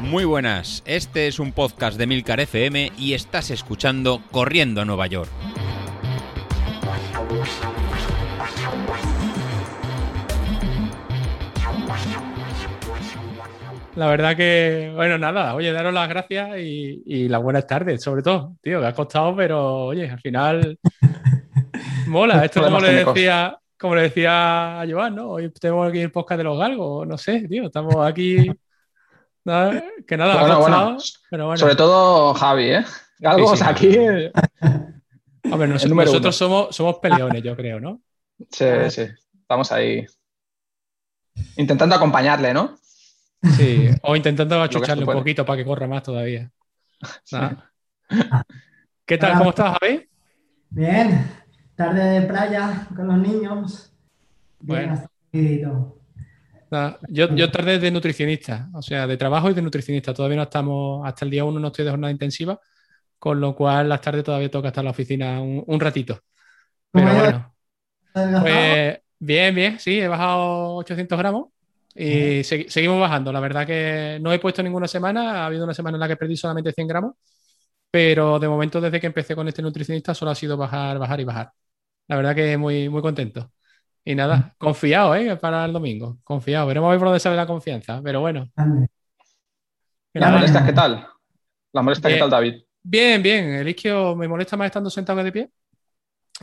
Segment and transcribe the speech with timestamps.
[0.00, 5.08] Muy buenas, este es un podcast de Milcar FM y estás escuchando Corriendo a Nueva
[5.08, 5.28] York.
[13.96, 18.54] La verdad que, bueno, nada, oye, daros las gracias y, las buenas tardes, sobre todo,
[18.62, 20.78] tío, que ha costado, pero oye, al final
[22.06, 22.44] mola.
[22.44, 25.30] Esto como le decía, como le decía a Joan, ¿no?
[25.30, 28.46] Hoy tenemos aquí el podcast de los galgos, no sé, tío, estamos aquí.
[29.44, 30.96] que nada, ha costado,
[31.30, 31.58] pero bueno.
[31.58, 32.84] Sobre todo Javi, ¿eh?
[33.18, 33.96] Galgos aquí.
[33.96, 38.00] A ver, nosotros somos, somos peleones, yo creo, ¿no?
[38.50, 39.06] Sí, sí,
[39.40, 40.06] estamos ahí
[41.56, 42.76] intentando acompañarle, ¿no?
[43.56, 46.50] Sí, o intentando achucharle un poquito para que corra más todavía.
[49.06, 49.38] ¿Qué tal?
[49.38, 50.08] ¿Cómo estás, Javi?
[50.70, 51.45] Bien,
[51.76, 53.92] tarde de playa con los niños.
[54.60, 54.98] Bien,
[55.30, 55.96] bueno.
[57.08, 60.14] yo, yo tarde de nutricionista, o sea, de trabajo y de nutricionista.
[60.14, 62.58] Todavía no estamos, hasta el día uno no estoy de jornada intensiva,
[63.18, 66.18] con lo cual las tardes todavía toca estar en la oficina un, ratito.
[66.90, 67.54] Pero bueno.
[68.40, 71.48] Pues bien, bien, sí, he bajado 800 gramos
[71.94, 73.30] y seguimos bajando.
[73.30, 75.42] La verdad que no he puesto ninguna semana.
[75.42, 77.14] Ha habido una semana en la que perdí solamente 100 gramos.
[77.90, 81.24] Pero de momento, desde que empecé con este nutricionista, solo ha sido bajar, bajar y
[81.24, 81.52] bajar.
[82.08, 83.52] La verdad que muy, muy contento.
[84.04, 85.36] Y nada, confiado, ¿eh?
[85.36, 86.18] Para el domingo.
[86.22, 86.66] Confiado.
[86.66, 88.00] Veremos a ver por dónde sale la confianza.
[88.02, 88.48] Pero bueno.
[90.12, 91.06] ¿La molesta qué tal?
[91.72, 92.62] ¿La molesta qué tal, David?
[92.82, 93.54] Bien, bien.
[93.54, 95.50] El isquio me molesta más estando sentado que de pie.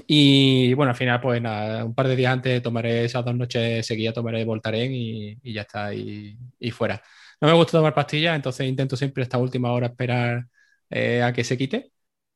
[0.07, 3.85] Y bueno, al final, pues nada, un par de días antes tomaré esas dos noches
[3.85, 7.01] seguidas, tomaré Voltaren y, y ya está, y, y, fuera.
[7.39, 10.47] No me gusta tomar pastillas, entonces intento siempre esta última hora esperar
[10.89, 11.91] eh, a que se quite.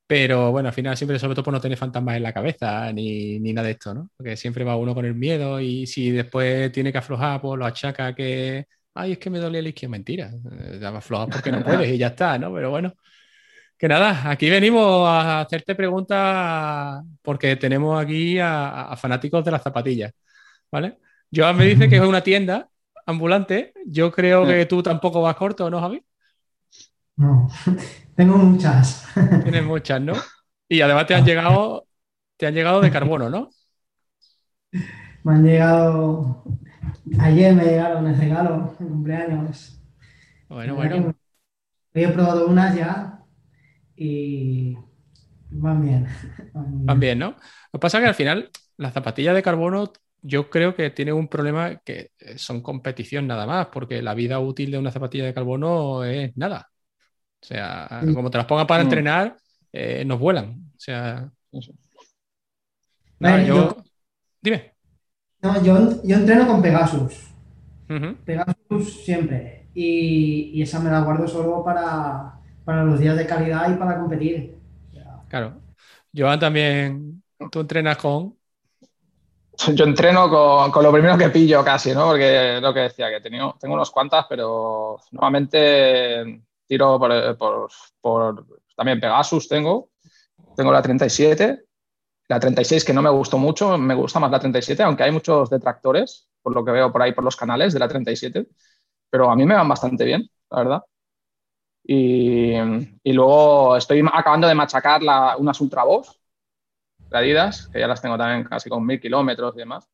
[0.08, 3.40] Pero bueno, al final siempre, sobre todo, por no tener fantasmas en la cabeza ni,
[3.40, 4.10] ni, nada de esto, ¿no?
[4.16, 7.66] Porque siempre va uno con el miedo y si después tiene que aflojar, pues lo
[7.66, 9.92] achaca que, ay, es que me dolía el izquierdo.
[9.92, 12.54] Mentira, eh, aflojas porque no puedes y ya está, ¿no?
[12.54, 12.94] Pero bueno.
[13.78, 20.12] Que nada, aquí venimos a hacerte preguntas porque tenemos aquí a, fanáticos de las zapatillas,
[20.72, 20.98] ¿vale?
[21.34, 22.70] Joan me dice que es una tienda
[23.06, 23.74] ambulante.
[23.86, 26.04] Yo creo que tú tampoco vas corto, ¿no, Javi?
[27.18, 27.50] No,
[28.16, 29.06] tengo muchas.
[29.44, 30.14] Tienes muchas, ¿no?
[30.70, 31.88] Y además te han llegado,
[32.38, 33.50] te han llegado de carbono, ¿no?
[35.24, 36.44] Me han llegado.
[37.20, 39.82] Ayer me llegaron el regalo de cumpleaños.
[40.50, 41.16] Bueno, bueno.
[41.94, 43.20] He probado unas ya
[43.96, 44.78] y
[45.50, 46.08] van bien.
[46.54, 47.30] Van bien, ¿no?
[47.32, 49.92] Lo que pasa es que al final las zapatillas de carbono
[50.22, 54.72] yo creo que tiene un problema que son competición nada más, porque la vida útil
[54.72, 56.70] de una zapatilla de carbono es nada.
[57.42, 59.38] O sea, como te las pongan para entrenar,
[59.72, 60.72] eh, nos vuelan.
[60.76, 61.30] O sea.
[63.22, 63.78] yo...
[64.42, 64.74] Dime.
[65.42, 67.28] No, yo, entreno con Pegasus.
[68.26, 69.68] Pegasus siempre.
[69.74, 74.00] Y, y, esa me la guardo solo para, para los días de calidad y para
[74.00, 74.58] competir.
[75.30, 75.62] Claro.
[76.16, 78.36] Joan también, tú entrenas con...
[79.74, 80.30] Yo entreno
[80.72, 82.08] con, lo primero que pillo casi, ¿no?
[82.08, 87.70] Porque lo que decía, que tengo, tengo unos cuantas, pero normalmente tiro por,
[88.02, 88.46] por,
[88.76, 89.90] también Pegasus tengo.
[90.56, 91.66] Tengo la 37,
[92.28, 95.50] la 36 que no me gustó mucho, me gusta más la 37, aunque hay muchos
[95.50, 98.48] detractores, por lo que veo por ahí por los canales de la 37,
[99.10, 100.84] pero a mí me van bastante bien, la verdad.
[101.84, 102.54] Y,
[103.14, 105.84] luego estoy acabando de machacar la, unas Ultra
[107.10, 109.88] de Adidas, que ya las tengo también casi con mil kilómetros y demás.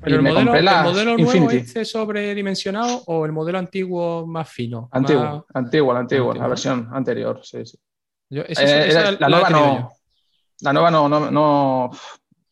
[0.00, 4.88] ¿Pero el, modelo, el modelo, nuevo es sobredimensionado o el modelo antiguo más fino?
[4.90, 7.78] Antiguo, antiguo, antiguo, la versión anterior, sí, sí.
[8.30, 9.92] Eh, la, nueva no,
[10.60, 11.90] la nueva no, no,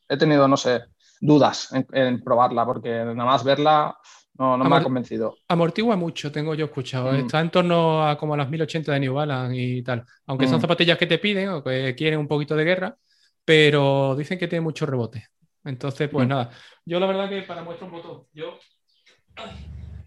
[0.08, 0.82] he tenido, no sé,
[1.20, 3.96] dudas en, en probarla, porque nada más verla
[4.40, 5.36] no, no me ha convencido.
[5.48, 7.12] Amortigua mucho, tengo yo escuchado.
[7.12, 7.16] Mm.
[7.16, 10.04] Está en torno a como a las 1080 de New Balance y tal.
[10.26, 10.62] Aunque son mm.
[10.62, 12.96] zapatillas que te piden o que quieren un poquito de guerra,
[13.44, 15.26] pero dicen que tiene mucho rebote.
[15.64, 16.30] Entonces, pues mm.
[16.30, 16.50] nada.
[16.84, 18.58] Yo la verdad que para muestra un botón, yo...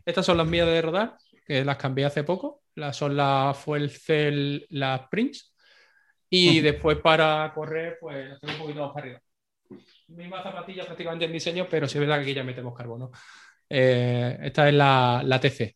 [0.06, 2.64] Estas son las mías de rodar, que las cambié hace poco.
[2.76, 5.54] Las son las Fuel Cell, las Prince.
[6.30, 9.22] Y después para correr, pues las tengo un poquito más para arriba.
[10.08, 13.12] Misma zapatilla prácticamente en diseño, pero sí es verdad que aquí ya metemos carbono.
[13.70, 15.76] Eh, esta es la, TC,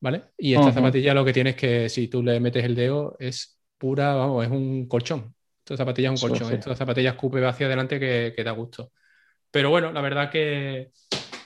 [0.00, 0.24] ¿vale?
[0.36, 4.14] Y esta zapatilla lo que tienes que, si tú le metes el dedo, es pura,
[4.14, 5.34] vamos, es un colchón.
[5.60, 6.52] Esta zapatilla es un colchón.
[6.52, 8.92] Esta zapatilla escupe hacia adelante que, que da gusto.
[9.52, 10.90] Pero bueno, la verdad que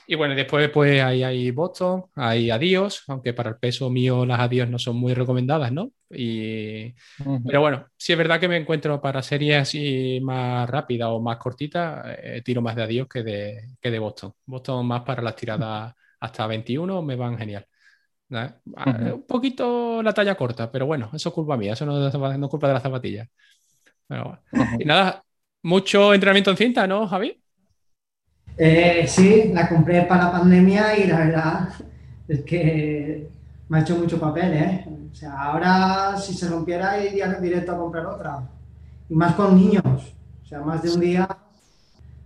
[0.09, 4.39] y bueno, después pues ahí hay Boston, hay Adios, aunque para el peso mío las
[4.39, 5.91] Adios no son muy recomendadas, ¿no?
[6.09, 6.93] Y...
[7.45, 11.35] Pero bueno, sí es verdad que me encuentro para series así más rápidas o más
[11.37, 14.31] cortitas, eh, tiro más de Adios que de, que de Boston.
[14.45, 17.67] Boston más para las tiradas hasta 21 me van genial.
[18.29, 22.67] Un poquito la talla corta, pero bueno, eso es culpa mía, eso no, es culpa
[22.67, 23.27] de las zapatillas.
[24.79, 25.21] Y nada,
[25.63, 27.41] mucho entrenamiento en cinta, ¿no, Javi?
[28.57, 31.69] Eh, sí, la compré para la pandemia y la verdad
[32.27, 33.29] es que
[33.69, 34.85] me ha hecho mucho papel, ¿eh?
[35.11, 38.49] O sea, ahora si se rompiera iría directo a comprar otra.
[39.09, 40.15] Y más con niños.
[40.43, 41.27] O sea, más de un día,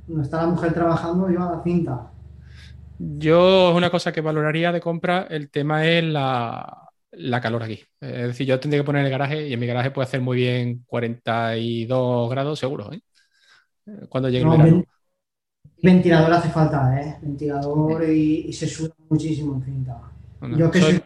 [0.07, 2.12] no está la mujer trabajando, yo a la cinta.
[2.98, 6.89] Yo, una cosa que valoraría de compra, el tema es la,
[7.42, 7.84] calor aquí.
[8.00, 10.38] Es decir, yo tendría que poner el garaje y en mi garaje puede hacer muy
[10.38, 13.01] bien 42 grados seguro, ¿eh?
[14.07, 14.84] Cuando llegue el verano.
[15.81, 17.18] Ventilador hace falta, ¿eh?
[17.22, 20.01] Ventilador y, se suda muchísimo en cinta.
[20.56, 21.04] yo que soy,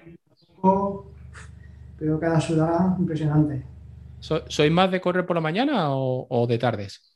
[0.62, 1.12] poco,
[1.98, 3.66] pero cada sudada impresionante.
[4.19, 7.16] ¿Soy más de correr por la mañana o de tardes?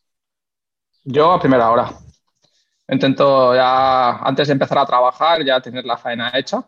[1.04, 1.92] Yo a primera hora.
[2.88, 6.68] Intento ya, antes de empezar a trabajar, ya tener la faena hecha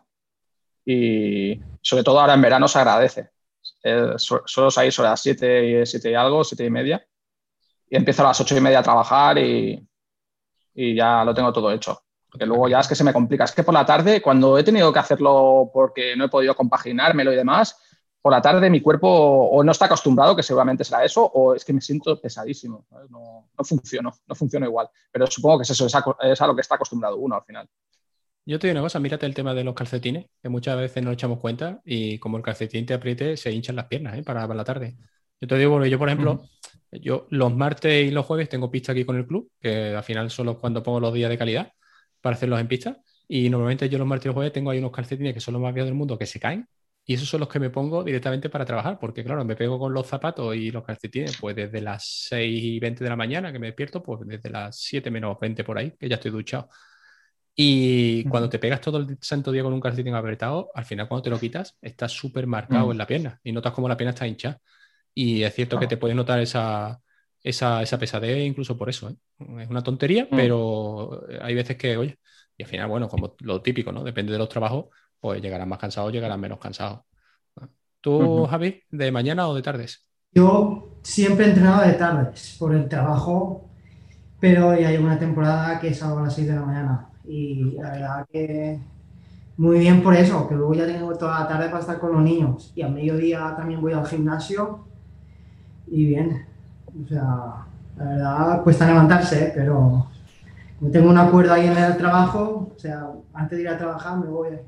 [0.84, 3.30] y sobre todo ahora en verano se agradece.
[3.82, 7.04] Eh, solo salir sobre las 7 y, 7 y algo, 7 y media
[7.88, 9.84] y empiezo a las 8 y media a trabajar y,
[10.74, 12.02] y ya lo tengo todo hecho.
[12.30, 13.44] Porque luego ya es que se me complica.
[13.44, 17.32] Es que por la tarde, cuando he tenido que hacerlo porque no he podido compaginármelo
[17.32, 17.76] y demás,
[18.22, 21.64] por la tarde mi cuerpo o no está acostumbrado, que seguramente será eso, o es
[21.64, 22.86] que me siento pesadísimo.
[23.10, 24.88] No, no funciono, no funciona igual.
[25.10, 27.68] Pero supongo que es eso, es a, lo que está acostumbrado uno al final.
[28.46, 31.10] Yo te digo una cosa, mírate el tema de los calcetines, que muchas veces no
[31.10, 34.22] echamos cuenta y como el calcetín te apriete, se hinchan las piernas ¿eh?
[34.22, 34.96] para, la tarde.
[35.42, 36.44] Yo te digo, yo por ejemplo,
[36.92, 40.30] yo los martes y los jueves tengo pista aquí con el club, que al final
[40.30, 41.72] solo cuando pongo los días de calidad
[42.20, 42.96] para hacerlos en pista.
[43.26, 45.62] Y normalmente yo los martes y los jueves tengo ahí unos calcetines que son los
[45.62, 46.68] más viejos del mundo que se caen
[47.04, 49.92] y esos son los que me pongo directamente para trabajar, porque claro, me pego con
[49.92, 53.58] los zapatos y los calcetines, pues desde las 6 y 20 de la mañana que
[53.58, 56.68] me despierto, pues desde las 7 menos 20 por ahí, que ya estoy duchado.
[57.54, 61.24] Y cuando te pegas todo el santo día con un calcetín apretado, al final cuando
[61.24, 62.90] te lo quitas, está súper marcado mm.
[62.92, 64.60] en la pierna y notas como la pierna está hinchada.
[65.14, 67.00] Y es cierto que te puede notar esa,
[67.42, 69.10] esa, esa pesadez incluso por eso.
[69.10, 69.16] ¿eh?
[69.60, 70.36] Es una tontería, mm.
[70.36, 72.18] pero hay veces que, oye,
[72.56, 74.04] y al final, bueno, como lo típico, ¿no?
[74.04, 74.86] Depende de los trabajos,
[75.20, 77.00] pues llegarán más cansados, llegarán menos cansados.
[78.00, 80.04] ¿Tú, Javi, de mañana o de tardes?
[80.32, 83.70] Yo siempre he entrenado de tardes por el trabajo,
[84.40, 87.08] pero hay una temporada que salgo a las 6 de la mañana.
[87.24, 88.80] Y la verdad que
[89.56, 92.22] muy bien por eso, que luego ya tengo toda la tarde para estar con los
[92.22, 92.72] niños.
[92.74, 94.88] Y a mediodía también voy al gimnasio.
[95.94, 96.46] Y bien,
[97.04, 97.66] o sea,
[97.98, 100.06] la verdad cuesta levantarse, pero
[100.78, 104.16] como tengo un acuerdo ahí en el trabajo, o sea, antes de ir a trabajar
[104.16, 104.58] me voy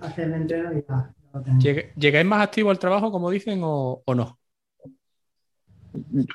[0.00, 1.94] hacer el entreno y ya.
[1.94, 4.36] ¿Llegáis más activo al trabajo, como dicen, o, no?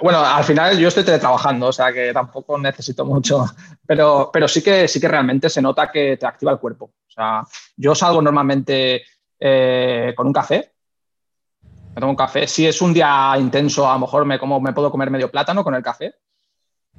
[0.02, 3.44] Bueno, al final yo estoy teletrabajando, o sea que tampoco necesito mucho,
[3.86, 6.86] pero, pero sí, que, sí que realmente se nota que te activa el cuerpo.
[6.86, 7.44] O sea,
[7.76, 9.04] yo salgo normalmente
[9.38, 10.77] eh, con un café,
[11.98, 12.46] me tomo un café.
[12.46, 15.64] Si es un día intenso, a lo mejor me, como, me puedo comer medio plátano
[15.64, 16.14] con el café,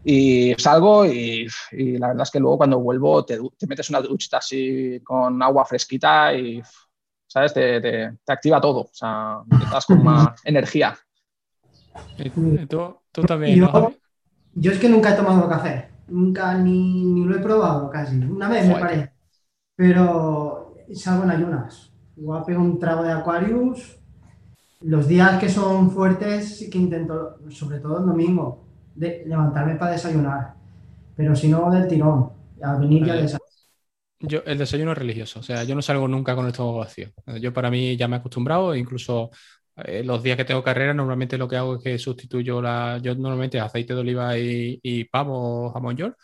[0.03, 5.01] y salgo y, la verdad es que luego cuando vuelvo te, metes una duchita así
[5.05, 6.61] con agua fresquita y,
[7.29, 7.55] ¿sabes?
[7.55, 10.99] Te, te, activa todo, o sea, te das con más energía.
[12.69, 13.69] ¿Tú, tú también,
[14.55, 18.49] yo, es que nunca he tomado café, nunca ni, ni lo he probado casi, una
[18.49, 19.13] vez me parece,
[19.77, 21.93] pero salgo en ayunas.
[22.17, 23.98] Igual pego un trago de Aquarius.
[24.81, 29.93] Los días que son fuertes sí que intento, sobre todo el domingo, de levantarme para
[29.93, 30.55] desayunar,
[31.17, 32.31] pero si no, del tirón,
[32.63, 33.41] a venir ya desayunar.
[34.21, 37.11] Yo, el desayuno es religioso, o sea, yo no salgo nunca con el estómago vacío.
[37.41, 39.31] Yo para mí ya me he acostumbrado, incluso
[39.77, 43.15] eh, los días que tengo carrera, normalmente lo que hago es que sustituyo la, yo
[43.15, 46.17] normalmente aceite de oliva y, y pavo jamón york,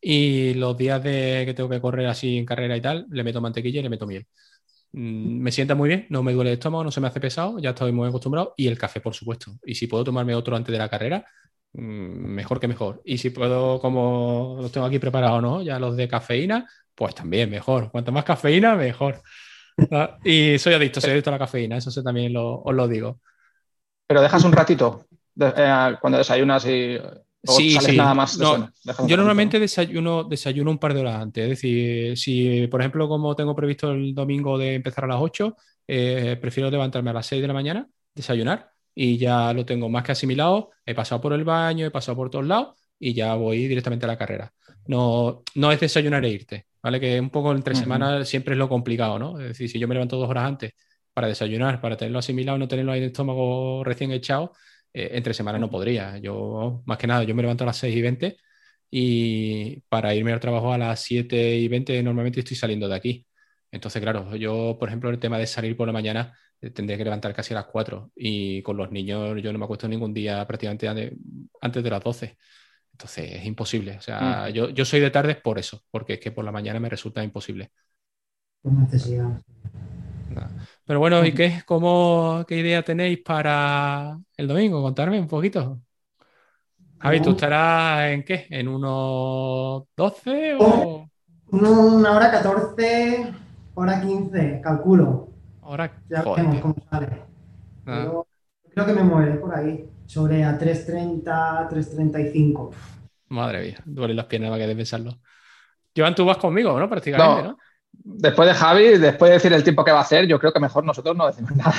[0.00, 3.40] y los días de que tengo que correr así en carrera y tal, le meto
[3.40, 4.26] mantequilla y le meto miel.
[4.92, 7.58] Mm, me sienta muy bien, no me duele el estómago, no se me hace pesado,
[7.58, 9.52] ya estoy muy acostumbrado, y el café, por supuesto.
[9.64, 11.26] Y si puedo tomarme otro antes de la carrera,
[11.72, 13.02] Mm, mejor que mejor.
[13.04, 15.62] Y si puedo, como los tengo aquí preparados, ¿no?
[15.62, 17.90] Ya los de cafeína, pues también mejor.
[17.90, 19.20] Cuanto más cafeína, mejor.
[19.92, 23.20] Ah, y soy adicto, soy adicto a la cafeína, eso también os lo digo.
[24.08, 25.04] Pero dejas un ratito
[25.40, 26.98] eh, cuando desayunas y
[27.42, 27.96] sí, sí.
[27.96, 28.38] nada más.
[28.38, 31.44] yo normalmente desayuno, desayuno un par de horas antes.
[31.44, 35.56] Es decir, si por ejemplo, como tengo previsto el domingo de empezar a las 8,
[35.86, 40.02] eh, prefiero levantarme a las 6 de la mañana, desayunar y ya lo tengo más
[40.02, 40.70] que asimilado.
[40.84, 44.08] He pasado por el baño, he pasado por todos lados y ya voy directamente a
[44.08, 44.52] la carrera.
[44.86, 46.98] No, no es desayunar e irte, ¿vale?
[46.98, 49.38] Que un poco entre semanas siempre es lo complicado, ¿no?
[49.38, 50.72] Es decir, si yo me levanto dos horas antes
[51.12, 54.52] para desayunar, para tenerlo asimilado no tenerlo ahí en el estómago recién echado,
[54.92, 56.18] eh, entre semanas no podría.
[56.18, 58.36] Yo, más que nada, yo me levanto a las 6 y 20
[58.90, 63.26] y para irme al trabajo a las 7 y 20 normalmente estoy saliendo de aquí.
[63.70, 67.04] Entonces, claro, yo, por ejemplo, el tema de salir por la mañana, eh, tendría que
[67.04, 70.46] levantar casi a las 4 y con los niños yo no me acuesto ningún día
[70.46, 70.88] prácticamente
[71.60, 72.36] antes de las 12.
[72.92, 73.96] Entonces es imposible.
[73.96, 74.52] O sea, mm.
[74.52, 77.22] yo, yo, soy de tardes por eso, porque es que por la mañana me resulta
[77.22, 77.70] imposible.
[78.64, 79.40] necesidad.
[80.88, 81.62] Pero bueno, ¿y qué?
[81.66, 84.80] ¿Cómo, ¿Qué idea tenéis para el domingo?
[84.80, 85.82] Contarme un poquito.
[86.98, 88.46] Javi, ¿tú estarás en qué?
[88.48, 91.06] ¿En unos 12 o...?
[91.50, 93.32] Una hora 14,
[93.74, 95.28] hora 15, calculo.
[95.62, 97.22] Ahora, ya veremos cómo sale.
[97.86, 98.22] Ah.
[98.70, 102.70] creo que me moveré por ahí, sobre a 3.30, 3.35.
[103.28, 105.20] Madre mía, duele las piernas para que de pensarlo.
[105.94, 106.88] Joan, tú vas conmigo, ¿no?
[106.88, 107.58] Prácticamente, ¿no?
[107.92, 110.60] Después de Javi, después de decir el tiempo que va a hacer, yo creo que
[110.60, 111.74] mejor nosotros no decimos nada.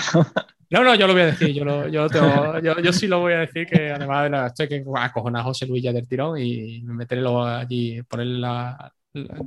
[0.69, 3.91] No, no, yo lo voy a decir, yo, yo, sí lo voy a decir que
[3.91, 8.47] además estoy que acojonar a José Luis ya del tirón y meterlo allí, ponerle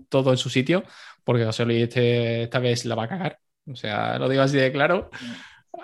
[0.08, 0.82] todo en su sitio,
[1.22, 3.38] porque José Luis este, esta vez la va a cagar.
[3.70, 5.10] O sea, lo digo así de claro.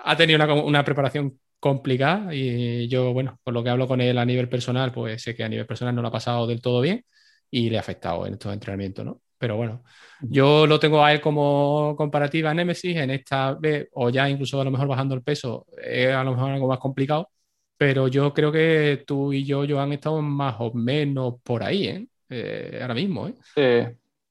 [0.03, 4.17] Ha tenido una, una preparación complicada y yo, bueno, por lo que hablo con él
[4.17, 6.81] a nivel personal, pues sé que a nivel personal no lo ha pasado del todo
[6.81, 7.05] bien
[7.49, 9.21] y le ha afectado en estos entrenamientos, ¿no?
[9.39, 9.83] Pero bueno,
[10.21, 14.65] yo lo tengo a él como comparativa Nemesis, en esta vez, o ya incluso a
[14.65, 17.29] lo mejor bajando el peso, es a lo mejor algo más complicado,
[17.77, 22.07] pero yo creo que tú y yo, han estado más o menos por ahí, ¿eh?
[22.29, 23.35] eh ahora mismo, ¿eh?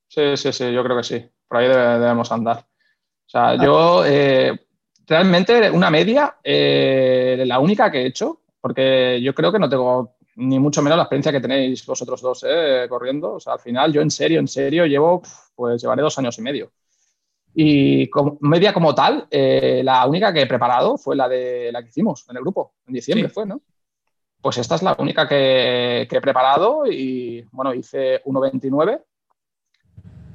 [0.08, 2.58] Sí, sí, sí, yo creo que sí, por ahí debemos andar.
[2.58, 4.58] O sea, yo eh,
[5.06, 10.17] realmente una media, eh, la única que he hecho, porque yo creo que no tengo
[10.38, 13.34] ni mucho menos la experiencia que tenéis vosotros dos eh, corriendo.
[13.34, 15.20] O sea, al final yo en serio, en serio, llevo,
[15.54, 16.70] pues llevaré dos años y medio.
[17.54, 18.08] Y
[18.40, 22.24] media como tal, eh, la única que he preparado fue la de la que hicimos
[22.28, 23.60] en el grupo, en diciembre fue, ¿no?
[24.40, 29.02] Pues esta es la única que, he preparado y, bueno, hice 1.29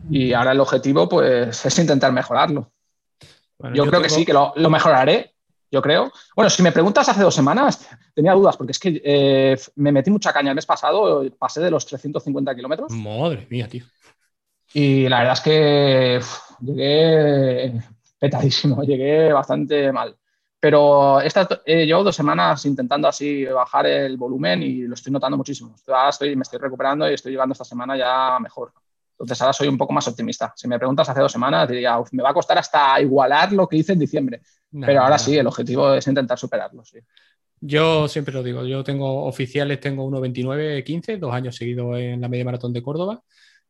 [0.09, 2.73] y ahora el objetivo, pues, es intentar mejorarlo.
[3.73, 5.32] yo, creo que sí, que lo, lo mejoraré,
[5.73, 6.11] yo creo.
[6.35, 10.11] Bueno, si me preguntas hace dos semanas, tenía dudas, porque es que eh, me metí
[10.11, 12.91] mucha caña el mes pasado, pasé de los 350 kilómetros.
[12.91, 13.83] Madre mía, tío.
[14.71, 16.21] Y la verdad es que
[16.61, 17.73] llegué
[18.19, 20.15] petadísimo, llegué bastante mal.
[20.59, 25.37] Pero esta, eh, llevo dos semanas intentando así bajar el volumen y lo estoy notando
[25.37, 25.75] muchísimo.
[26.07, 28.71] Estoy, me estoy recuperando y estoy llegando esta semana ya mejor.
[29.13, 30.53] Entonces ahora soy un poco más optimista.
[30.55, 33.77] Si me preguntas hace dos semanas, diría, me va a costar hasta igualar lo que
[33.77, 34.41] hice en diciembre.
[34.79, 36.99] Pero ahora sí, el objetivo es intentar superarlo, sí.
[37.59, 42.43] Yo siempre lo digo, yo tengo oficiales, tengo 1.29.15, dos años seguidos en la media
[42.43, 43.21] maratón de Córdoba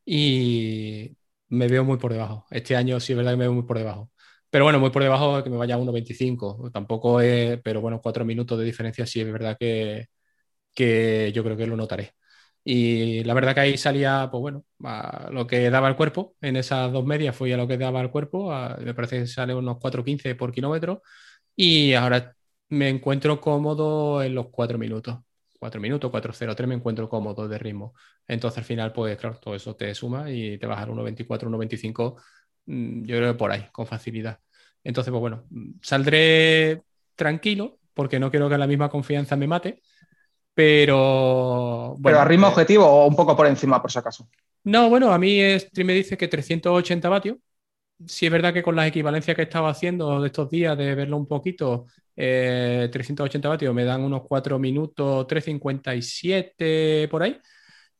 [0.04, 1.16] y
[1.48, 2.46] me veo muy por debajo.
[2.50, 4.10] Este año sí es verdad que me veo muy por debajo.
[4.50, 6.70] Pero bueno, muy por debajo de que me vaya a 1.25.
[6.72, 10.06] Tampoco es, pero bueno, cuatro minutos de diferencia sí es verdad que,
[10.74, 12.14] que yo creo que lo notaré.
[12.64, 16.34] Y la verdad que ahí salía, pues bueno, a lo que daba el cuerpo.
[16.40, 18.50] En esas dos medias fui a lo que daba el cuerpo.
[18.80, 21.02] me parece que sale unos 4.15 por kilómetro.
[21.56, 22.34] Y ahora
[22.70, 25.18] me encuentro cómodo en los 4 minutos.
[25.58, 27.94] 4 minutos, 4.03 me encuentro cómodo de ritmo.
[28.26, 32.16] Entonces al final, pues claro, todo eso te suma y te baja al 1.24, 1.25,
[32.66, 34.40] mm, yo creo que por ahí, con facilidad.
[34.82, 35.44] Entonces, pues bueno,
[35.82, 36.82] saldré
[37.14, 39.82] tranquilo porque no quiero que la misma confianza me mate
[40.54, 41.96] pero.
[41.98, 44.28] Bueno, ¿Pero a ritmo eh, objetivo o un poco por encima, por si acaso?
[44.64, 47.36] No, bueno, a mí Stream me dice que 380 vatios.
[48.06, 50.94] Si es verdad que con las equivalencias que he estado haciendo de estos días, de
[50.94, 57.38] verlo un poquito, 380 eh, vatios me dan unos 4 minutos, 357 por ahí.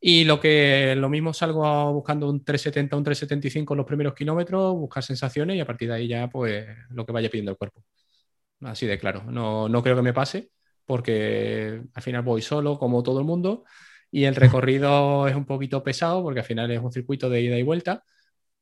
[0.01, 4.75] Y lo que lo mismo salgo buscando un 370, un 375 en los primeros kilómetros,
[4.75, 7.83] buscar sensaciones y a partir de ahí ya, pues lo que vaya pidiendo el cuerpo.
[8.61, 9.25] Así de claro.
[9.25, 10.51] No, no creo que me pase
[10.87, 13.65] porque al final voy solo, como todo el mundo,
[14.11, 17.59] y el recorrido es un poquito pesado, porque al final es un circuito de ida
[17.59, 18.05] y vuelta.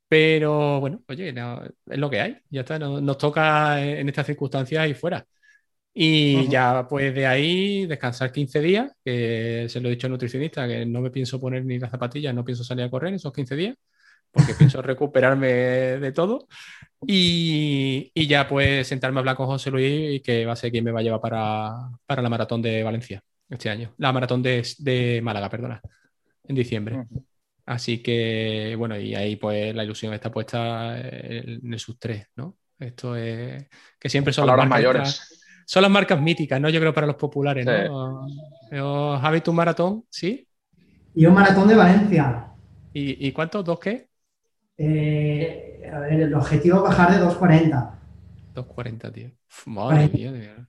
[0.08, 4.94] Pero bueno, oye, es lo que hay, ya está, nos, toca en estas circunstancias y
[4.94, 5.26] fuera.
[5.94, 10.66] Y ya pues de ahí descansar 15 días, que se lo he dicho al nutricionista,
[10.68, 13.56] que no me pienso poner ni las zapatillas, no pienso salir a correr esos 15
[13.56, 13.76] días,
[14.32, 16.48] porque pienso recuperarme de todo.
[17.06, 20.84] Y, ya pues sentarme a hablar con José Luis y que va a ser quien
[20.84, 23.92] me va a llevar para, la maratón de Valencia este año.
[23.98, 25.80] La maratón de, Málaga, perdona,
[26.44, 27.04] en diciembre.
[27.66, 32.56] Así que, bueno, y ahí pues la ilusión está puesta en el sub 3, ¿no?
[32.78, 35.44] Esto es que siempre son las marcas mayores.
[35.66, 36.68] son las marcas míticas, ¿no?
[36.68, 38.26] Yo creo para los populares, ¿no?
[39.20, 40.48] Javi, tu maratón, ¿sí?
[41.14, 42.46] Y un maratón de Valencia.
[42.92, 43.64] ¿Y, y cuántos?
[43.64, 44.08] ¿Dos qué?
[44.84, 47.90] Eh, a ver, el objetivo es bajar de 2.40.
[48.52, 49.30] 2.40, tío.
[49.66, 50.66] madre mía,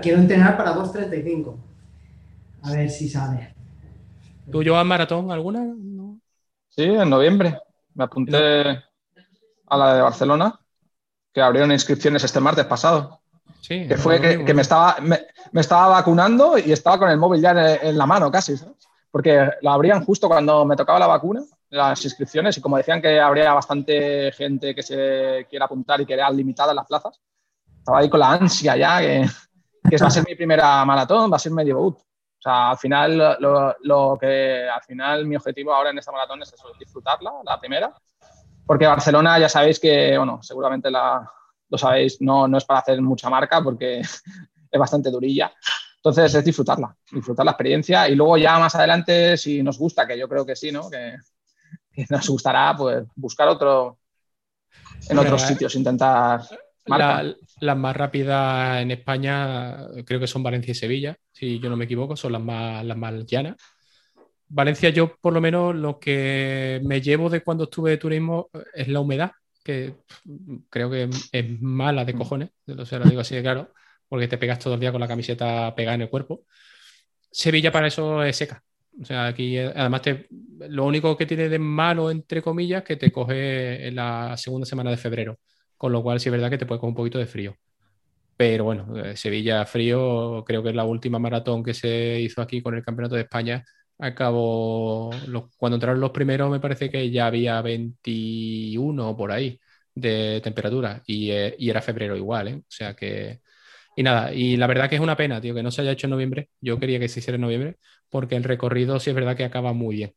[0.00, 1.56] Quiero entrenar para 2.35.
[2.62, 3.52] A ver si sale.
[4.48, 5.74] ¿Tú llevas maratón alguna?
[6.68, 7.58] Sí, en noviembre.
[7.94, 8.80] Me apunté
[9.66, 10.60] a la de Barcelona,
[11.32, 13.22] que abrieron inscripciones este martes pasado.
[13.60, 15.18] Sí, que fue que, me, estaba, me,
[15.54, 18.54] estaba vacunando y estaba con el móvil ya en, la mano casi,
[19.10, 21.42] porque la abrían justo cuando me tocaba la vacuna,
[21.72, 26.12] las inscripciones, y como decían que habría bastante gente que se quiera apuntar y que
[26.12, 27.18] era limitada en las plazas,
[27.78, 29.26] estaba ahí con la ansia ya, que,
[29.88, 31.96] que va a ser mi primera maratón, va a ser medio boot.
[31.96, 36.42] O sea, al final, lo, lo, que al final mi objetivo ahora en esta maratón
[36.42, 37.94] es eso, disfrutarla, la primera,
[38.66, 41.26] porque Barcelona ya sabéis que, bueno, seguramente la,
[41.70, 44.00] lo sabéis, no, no es para hacer mucha marca porque
[44.70, 45.50] es bastante durilla.
[45.96, 50.18] Entonces es disfrutarla, disfrutar la experiencia y luego ya más adelante, si nos gusta, que
[50.18, 50.90] yo creo que sí, ¿no?
[50.90, 51.16] Que,
[52.10, 53.98] nos gustará, pues buscar otro
[55.08, 56.42] en otros sitios, intentar
[56.86, 61.76] la, las más rápidas en España creo que son Valencia y Sevilla, si yo no
[61.76, 63.56] me equivoco, son las más, las más llanas.
[64.48, 68.88] Valencia, yo por lo menos lo que me llevo de cuando estuve de turismo es
[68.88, 69.32] la humedad,
[69.64, 69.94] que
[70.68, 73.72] creo que es mala de cojones, o sea, lo digo así de claro,
[74.08, 76.42] porque te pegas todo el día con la camiseta pegada en el cuerpo.
[77.30, 78.62] Sevilla para eso es seca.
[79.00, 80.26] O sea, aquí además te,
[80.68, 84.90] lo único que tiene de malo, entre comillas, que te coge en la segunda semana
[84.90, 85.38] de febrero
[85.82, 87.56] con lo cual sí es verdad que te puede coger un poquito de frío.
[88.36, 92.62] Pero bueno, eh, Sevilla frío, creo que es la última maratón que se hizo aquí
[92.62, 93.64] con el Campeonato de España.
[93.98, 95.10] Acabó,
[95.56, 99.60] cuando entraron los primeros me parece que ya había 21 por ahí
[99.94, 102.54] de temperatura y, eh, y era febrero igual, ¿eh?
[102.56, 103.40] O sea que...
[103.96, 106.06] Y nada, y la verdad que es una pena, tío, que no se haya hecho
[106.06, 106.50] en noviembre.
[106.60, 107.78] Yo quería que se hiciera en noviembre,
[108.12, 110.14] porque el recorrido sí es verdad que acaba muy bien.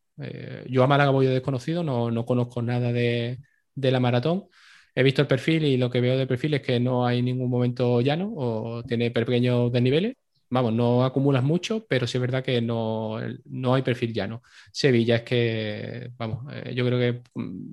[0.69, 3.39] yo a Málaga voy de desconocido, no, no conozco nada de,
[3.75, 4.47] de la maratón
[4.95, 7.49] he visto el perfil y lo que veo de perfil es que no hay ningún
[7.49, 10.15] momento llano o tiene pequeños desniveles.
[10.49, 14.41] Vamos, no acumulas mucho, pero sí es verdad que no, no hay perfil llano.
[14.71, 17.71] Sevilla es que, vamos, eh, yo creo que mm,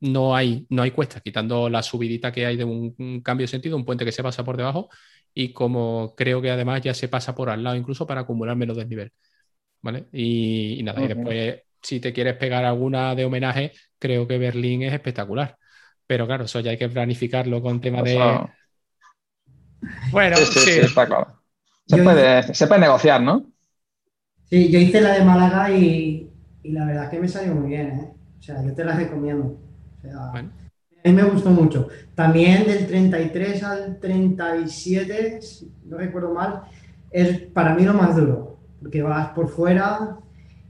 [0.00, 3.76] no hay, no hay cuesta, quitando la subidita que hay de un, cambio de sentido,
[3.76, 4.88] un puente que se pasa por debajo
[5.34, 8.76] y como creo que además ya se pasa por al lado incluso para acumular menos
[8.76, 9.12] desnivel.
[9.82, 10.06] ¿Vale?
[10.12, 14.92] Y, nada, y después si te quieres pegar alguna de homenaje, creo que Berlín es
[14.92, 15.56] espectacular.
[16.06, 18.18] Pero claro, eso ya hay que planificarlo con tema de.
[20.10, 21.40] Bueno, sí, está claro.
[21.86, 23.50] Se puede, negociar, ¿no?
[24.48, 26.30] Sí, yo hice la de Málaga y,
[26.64, 28.12] la verdad es que me salió muy bien, ¿eh?
[28.38, 29.58] O sea, yo te la recomiendo.
[29.98, 31.88] O sea, A mí me gustó mucho.
[32.14, 35.40] También del 33 al 37,
[35.84, 36.62] no recuerdo mal,
[37.10, 38.49] es para mí lo más duro.
[38.80, 40.16] Porque vas por fuera,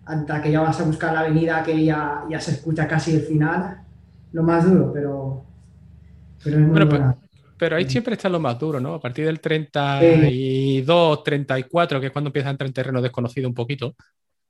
[0.05, 3.23] hasta que ya vas a buscar la avenida que ya, ya se escucha casi el
[3.23, 3.81] final
[4.33, 5.44] lo más duro, pero,
[6.42, 7.18] pero es muy bueno,
[7.59, 8.94] pero, ahí siempre está lo más duro, ¿no?
[8.94, 13.55] A partir del 32, 34, que es cuando empieza a entrar en terreno desconocido un
[13.55, 13.94] poquito,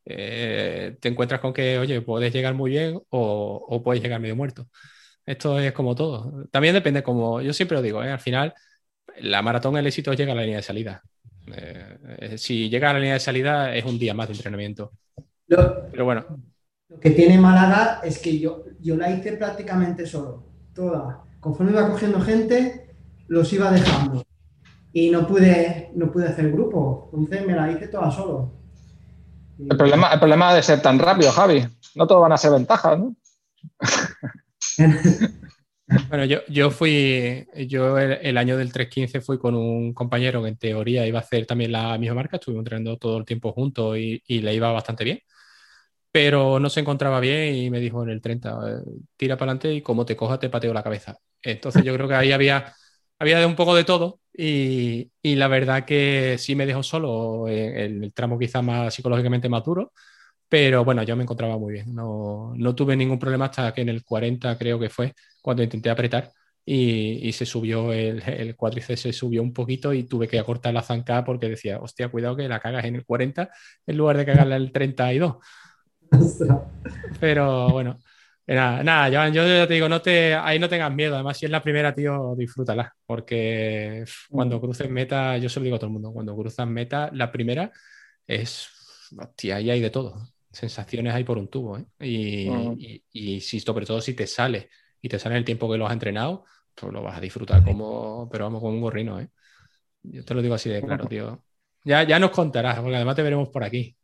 [0.04, 4.68] eh, te encuentras con que, oye, puedes llegar muy bien o, puedes llegar medio muerto.
[5.26, 6.46] Esto es como todo.
[6.50, 8.10] También depende, como yo siempre lo digo, ¿eh?
[8.10, 8.54] al final,
[9.18, 11.02] la maratón, el éxito llega a la línea de salida.
[11.46, 14.92] Eh, si llega a la línea de salida, es un día más de entrenamiento.
[15.46, 16.24] Pero bueno,
[16.88, 21.24] lo que tiene Málaga es que yo, yo la hice prácticamente solo, toda.
[21.40, 22.94] Conforme iba cogiendo gente,
[23.28, 24.24] los iba dejando.
[24.92, 28.52] Y no pude, no pude hacer grupo, entonces me la hice toda solo.
[29.58, 31.64] El problema, el problema de ser tan rápido, Javi.
[31.94, 33.14] No todo van a ser ventajas, ¿no?
[36.08, 40.56] bueno, yo, yo fui, yo el, año del 315 fui con un compañero que en
[40.56, 44.22] teoría iba a hacer también la misma marca, estuvimos entrenando todo el tiempo juntos y,
[44.26, 45.20] y le iba bastante bien
[46.12, 48.82] pero no se encontraba bien y me dijo en el 30, eh,
[49.16, 51.18] tira para adelante y como te coja te pateo la cabeza.
[51.42, 52.74] Entonces yo creo que ahí había,
[53.18, 57.48] había de un poco de todo y, y la verdad que sí me dejó solo
[57.48, 59.92] en, el tramo quizá más psicológicamente más duro,
[60.50, 63.88] pero bueno, yo me encontraba muy bien, no, no tuve ningún problema hasta que en
[63.88, 66.32] el 40 creo que fue cuando intenté apretar.
[66.66, 70.74] Y, y, se subió el, el cuádriceps se subió un poquito y tuve que acortar
[70.74, 73.50] la zancada porque decía, hostia, cuidado que la cagas en el 40
[73.86, 75.36] en lugar de cagarla en el 32.
[77.20, 77.98] Pero bueno,
[78.46, 81.14] nada, nada yo, yo, te digo, no te, ahí no tengas miedo.
[81.14, 82.94] Además, si es la primera, tío, disfrútala.
[83.06, 84.60] Porque cuando mm.
[84.60, 87.70] cruces meta, yo se lo digo a todo el mundo, cuando cruzas meta, la primera
[88.26, 88.68] es,
[89.16, 90.20] hostia, ahí hay de todo.
[90.50, 91.78] Sensaciones hay por un tubo.
[91.78, 91.84] ¿eh?
[92.00, 94.68] Y, y, y, si, sobre todo si te sale
[95.00, 98.28] y te sale el tiempo que lo has entrenado, pues lo vas a disfrutar como,
[98.30, 99.20] pero vamos, con un gorrino.
[99.20, 99.28] ¿eh?
[100.02, 101.42] Yo te lo digo así de claro, tío.
[101.84, 103.96] Ya, ya nos contarás, porque además te veremos por aquí.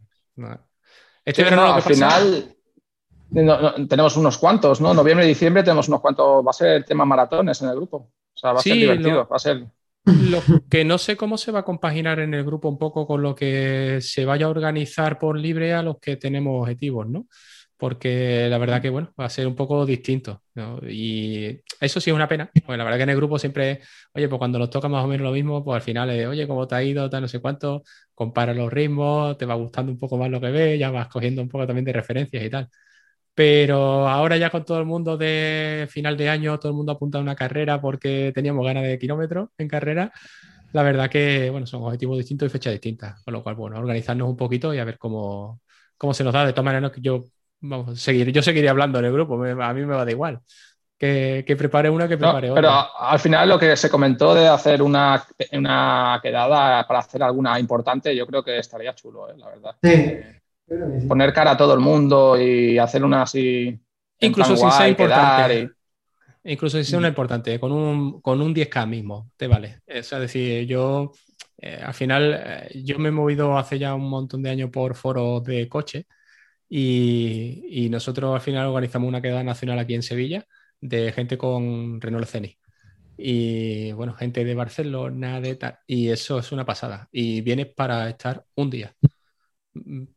[1.25, 2.57] Este verano al final
[3.89, 4.95] tenemos unos cuantos, ¿no?
[4.95, 6.47] Noviembre y diciembre tenemos unos cuantos.
[6.47, 7.97] Va a ser tema maratones en el grupo.
[7.97, 9.27] O sea, va a ser divertido.
[9.27, 9.67] va a ser.
[10.07, 10.41] Lo
[10.71, 13.35] que no sé cómo se va a compaginar en el grupo un poco con lo
[13.35, 17.27] que se vaya a organizar por libre a los que tenemos objetivos, ¿no?
[17.77, 20.43] porque la verdad que, bueno, va a ser un poco distinto.
[20.89, 23.81] Y eso sí es una pena, pues la verdad que en el grupo siempre,
[24.15, 26.47] oye, pues cuando nos toca más o menos lo mismo, pues al final es, oye,
[26.49, 27.11] ¿cómo te ha ido?
[27.11, 27.83] Tal, no sé cuánto,
[28.15, 31.43] compara los ritmos, te va gustando un poco más lo que ves, ya vas cogiendo
[31.43, 32.69] un poco también de referencias y tal.
[33.37, 37.19] Pero ahora ya con todo el mundo de final de año, todo el mundo apunta
[37.19, 40.11] a una carrera porque teníamos ganas de kilómetros en carrera.
[40.73, 43.23] La verdad que, bueno, son objetivos distintos y fechas distintas.
[43.23, 45.61] Con lo cual, bueno, organizarnos un poquito y a ver cómo,
[45.99, 46.47] cómo se nos da.
[46.47, 47.27] De todas maneras, yo,
[47.61, 50.41] vamos, seguir, yo seguiría hablando en el grupo, a mí me va de igual.
[50.97, 52.63] Que, que, prepare una, que prepare otra.
[52.63, 55.23] Pero al final lo que se comentó de hacer una,
[55.53, 59.35] una quedada para hacer alguna importante, yo creo que estaría chulo, ¿eh?
[59.37, 59.77] la verdad.
[59.83, 60.21] Sí.
[61.09, 63.79] Poner cara a todo el mundo y hacer una así.
[64.19, 65.71] Incluso sin ser importante.
[66.45, 69.81] Incluso si sea una importante, con un, con un 10K mismo, te vale.
[69.85, 71.11] Es decir, yo
[71.59, 74.95] eh, al final, eh, yo me he movido hace ya un montón de años por
[74.95, 76.07] foros de coche
[76.69, 80.47] y, y, nosotros al final organizamos una quedada nacional aquí en Sevilla
[80.81, 82.57] de gente con Renault Ceni.
[83.19, 85.79] Y bueno, gente de Barcelona, de tal.
[85.87, 87.09] Y eso es una pasada.
[87.11, 88.95] Y vienes para estar un día.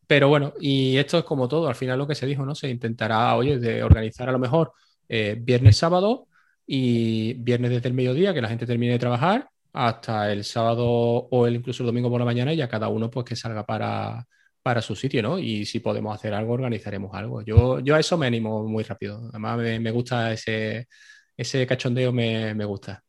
[0.06, 2.54] Pero bueno, y esto es como todo, al final lo que se dijo, ¿no?
[2.54, 4.72] Se intentará, oye, de organizar a lo mejor
[5.08, 6.28] eh, viernes, sábado
[6.66, 11.46] y viernes desde el mediodía, que la gente termine de trabajar, hasta el sábado o
[11.46, 14.26] el, incluso el domingo por la mañana y ya cada uno pues que salga para,
[14.62, 15.38] para su sitio, ¿no?
[15.38, 17.42] Y si podemos hacer algo, organizaremos algo.
[17.42, 19.28] Yo, yo a eso me animo muy rápido.
[19.30, 20.88] Además me, gusta ese,
[21.36, 23.02] ese cachondeo, me, me gusta.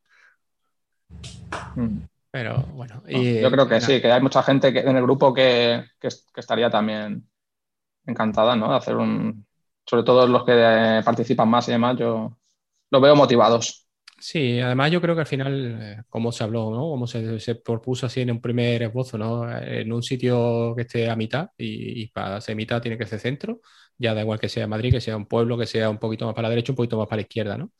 [1.75, 2.10] Mm.
[2.31, 3.03] Pero bueno.
[3.07, 5.83] yo creo que sí, que hay mucha gente en el grupo que,
[6.35, 7.27] estaría también
[8.05, 8.71] encantada, ¿no?
[8.71, 9.45] De hacer un.
[9.85, 12.37] Sobre todo los que participan más y demás, yo
[12.89, 13.87] los veo motivados.
[14.19, 16.81] Sí, además yo creo que al final, eh, como se habló, ¿no?
[16.81, 19.51] Como se, propuso así en un primer esbozo, ¿no?
[19.59, 23.61] En un sitio que esté a mitad y, para ser mitad tiene que ser centro,
[23.97, 26.35] ya da igual que sea Madrid, que sea un pueblo, que sea un poquito más
[26.35, 27.71] para la derecha, un poquito más para la izquierda, ¿no?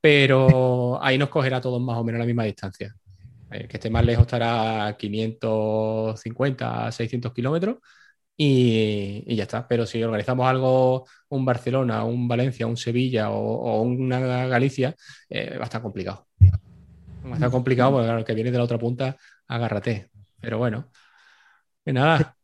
[0.00, 2.94] Pero ahí nos cogerá todos más o menos a la misma distancia.
[3.52, 7.78] Eh, que esté más lejos estará a 550, 600 kilómetros
[8.36, 9.68] y, ya está.
[9.68, 14.94] Pero si organizamos algo, un Barcelona, un Valencia, un Sevilla o, una Galicia,
[15.28, 16.26] eh, va a estar complicado.
[17.24, 20.10] Va a estar complicado porque el que viene de la otra punta, agárrate.
[20.40, 20.88] Pero bueno,
[21.84, 22.36] nada.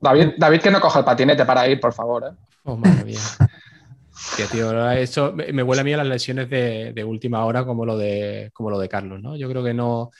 [0.00, 2.24] David, David, que no coja el patinete para ir, por favor.
[2.24, 2.36] ¿eh?
[2.64, 3.18] Oh, madre mía.
[4.50, 8.50] tío, eso me, huele a mí a las lesiones de, última hora como lo de,
[8.52, 9.36] como lo de Carlos, ¿no?
[9.36, 10.10] Yo creo que no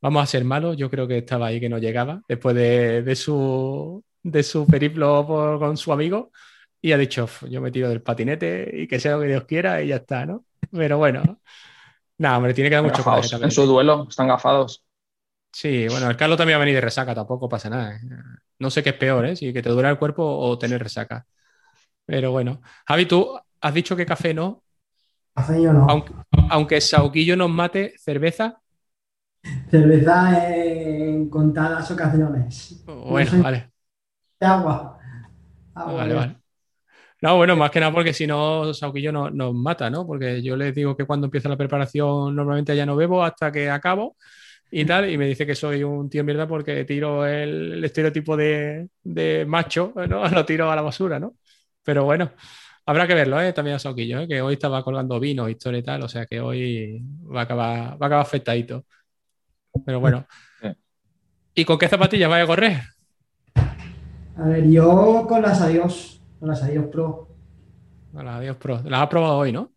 [0.00, 4.04] vamos a ser malos, yo creo que estaba ahí que no llegaba después de, su,
[4.22, 6.32] de su periplo con su amigo
[6.80, 9.80] y ha dicho, yo me tiro del patinete y que sea lo que Dios quiera
[9.80, 10.44] y ya está, ¿no?
[10.72, 11.40] Pero bueno,
[12.18, 14.84] nada, me tiene que dar mucho coraje En su duelo, están gafados.
[15.52, 17.94] Sí, bueno, el Carlos también va a venir de resaca, tampoco pasa nada.
[17.94, 18.00] ¿eh?
[18.58, 19.36] No sé qué es peor, ¿eh?
[19.36, 21.26] Si que te dura el cuerpo o tener resaca.
[22.06, 24.62] Pero bueno, Javi, tú has dicho que café no.
[25.34, 25.86] Café yo no.
[25.88, 26.12] Aunque,
[26.50, 28.60] aunque Sauquillo nos mate, cerveza.
[29.70, 32.84] Cerveza en contadas ocasiones.
[32.86, 33.70] Bueno, vale.
[34.40, 34.98] agua.
[35.74, 36.36] vale, vale.
[37.22, 40.04] No, bueno, más que nada porque si no, Sauquillo no, nos mata, ¿no?
[40.04, 43.70] Porque yo les digo que cuando empieza la preparación normalmente ya no bebo hasta que
[43.70, 44.16] acabo
[44.72, 48.36] y tal, y me dice que soy un tío en verdad porque tiro el, estereotipo
[48.36, 50.26] de, de, macho, ¿no?
[50.30, 51.34] Lo tiro a la basura, ¿no?
[51.84, 52.30] Pero bueno,
[52.86, 53.52] habrá que verlo, ¿eh?
[53.52, 54.28] También a Soquillo, ¿eh?
[54.28, 57.78] que hoy estaba colgando vino, historia y tal, o sea que hoy va a acabar,
[57.90, 58.84] va a acabar afectadito.
[59.84, 60.26] Pero bueno.
[61.54, 62.80] ¿Y con qué zapatillas vaya a correr?
[64.36, 67.28] A ver, yo con las Adiós, con las Adiós Pro.
[68.12, 68.80] Con las Adiós Pro.
[68.84, 69.70] ¿Las has probado hoy, no?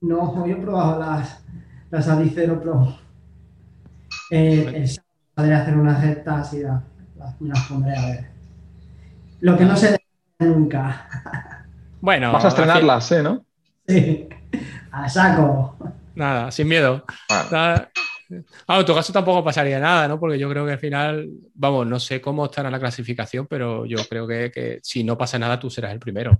[0.00, 1.44] No, hoy he probado las,
[1.90, 2.96] las Adicero Pro.
[4.30, 4.86] Eh,
[5.34, 6.82] podré hacer unas rectas y las,
[7.40, 8.30] las pondré a ver.
[9.40, 9.98] Lo que no sé
[10.38, 11.08] nunca.
[12.00, 12.32] Bueno.
[12.32, 13.44] Vas a estrenarlas, sí, ¿no?
[13.86, 14.28] Sí.
[14.90, 15.76] A saco.
[16.14, 17.04] Nada, sin miedo.
[17.30, 17.88] Ah,
[18.80, 20.20] en tu caso tampoco pasaría nada, ¿no?
[20.20, 23.98] Porque yo creo que al final, vamos, no sé cómo estará la clasificación, pero yo
[24.08, 26.38] creo que, si no pasa nada, tú serás el primero.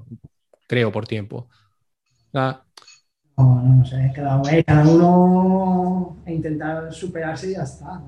[0.67, 1.49] Creo, por tiempo.
[2.33, 2.63] No,
[3.39, 8.03] no, sé, cada, cada uno a intentar superarse y ya está.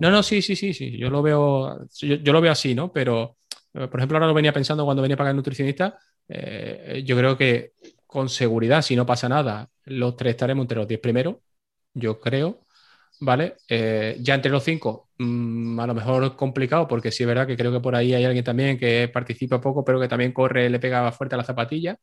[0.00, 0.96] No, no, sí, sí, sí, sí.
[0.96, 2.92] Yo lo veo, yo lo veo así, ¿no?
[2.92, 3.43] Pero eh,
[3.74, 5.98] por ejemplo, ahora lo venía pensando cuando venía para el nutricionista.
[6.28, 7.72] Eh, yo creo que
[8.06, 11.36] con seguridad, si no pasa nada, los tres estaremos entre los diez primeros,
[11.94, 12.60] yo creo.
[13.20, 13.56] ¿Vale?
[13.68, 17.56] Eh, ya entre los cinco, mm, a lo mejor complicado, porque sí es verdad que
[17.56, 20.80] creo que por ahí hay alguien también que participa poco, pero que también corre, le
[20.80, 21.98] pega fuerte a la zapatilla.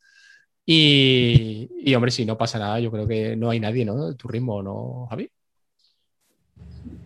[0.66, 4.16] Y, y, hombre, si no pasa nada, yo creo que no hay nadie, ¿no?
[4.16, 5.30] Tu ritmo, ¿no, Javi?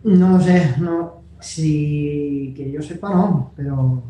[0.04, 1.24] No lo sé, no.
[1.40, 4.02] Si que yo sepa, no, pero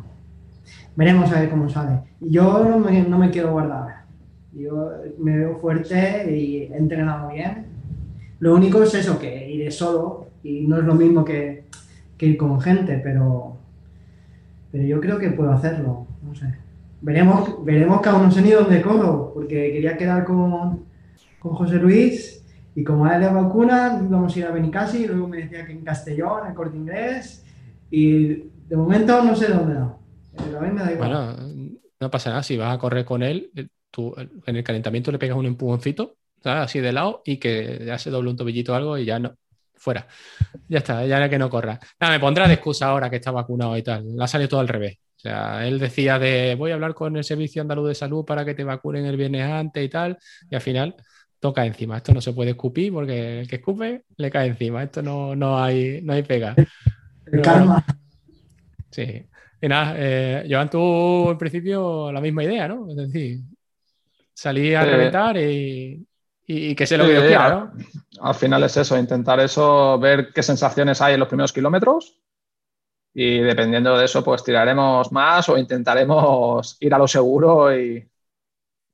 [0.97, 2.01] veremos a ver cómo sale.
[2.21, 4.05] Yo no me, no me quiero guardar.
[4.53, 7.67] Yo me veo fuerte y he entrenado bien.
[8.41, 11.65] Lo único es eso, que iré solo y no es lo mismo que,
[12.17, 13.57] que ir con gente, pero,
[14.73, 16.07] pero yo creo que puedo hacerlo.
[16.27, 16.55] No sé.
[17.03, 20.85] Veremos, veremos cada uno sé ni dónde corro, porque quería quedar con,
[21.39, 22.43] con José Luis
[22.75, 25.65] y como a él le vacuna, vamos a ir a Benicasi y luego me decía
[25.67, 27.45] que en Castellón, en Corte Inglés
[27.91, 28.27] y
[28.69, 30.06] de momento no sé dónde no.
[30.37, 31.09] Pero a mí me da igual.
[31.09, 35.11] Bueno, no pasa nada, si vas a correr con él, eh, tú en el calentamiento
[35.11, 38.77] le pegas un empujoncito, así de lado y que ya se doble un tobillito o
[38.77, 39.35] algo y ya no,
[39.75, 40.07] fuera.
[40.69, 41.79] Ya está, ya era que no corra.
[42.01, 44.17] Nada, me pondrá de excusa ahora que está vacunado y tal.
[44.17, 44.99] La salido todo al revés.
[45.17, 48.45] O sea, él decía de voy a hablar con el Servicio Andaluz de Salud para
[48.45, 50.19] que te vacunen el viernes antes y tal,
[50.51, 50.95] y al final
[51.41, 51.97] toca encima.
[51.97, 54.83] Esto no se puede escupir porque el que escupe le cae encima.
[54.83, 56.55] Esto no, no, hay, no hay pega.
[57.27, 57.85] El karma.
[58.91, 59.27] Sí.
[59.61, 62.91] Y nada, eh, Joan, tú en principio la misma idea, ¿no?
[62.91, 63.41] Es decir,
[64.35, 66.07] salir a reventar y,
[66.47, 67.73] y, que sea lo que yo quiera, ¿no?
[68.21, 72.21] Al final es eso, intentar eso, ver qué sensaciones hay en los primeros kilómetros
[73.19, 78.07] y dependiendo de eso, pues tiraremos más o intentaremos ir a lo seguro y,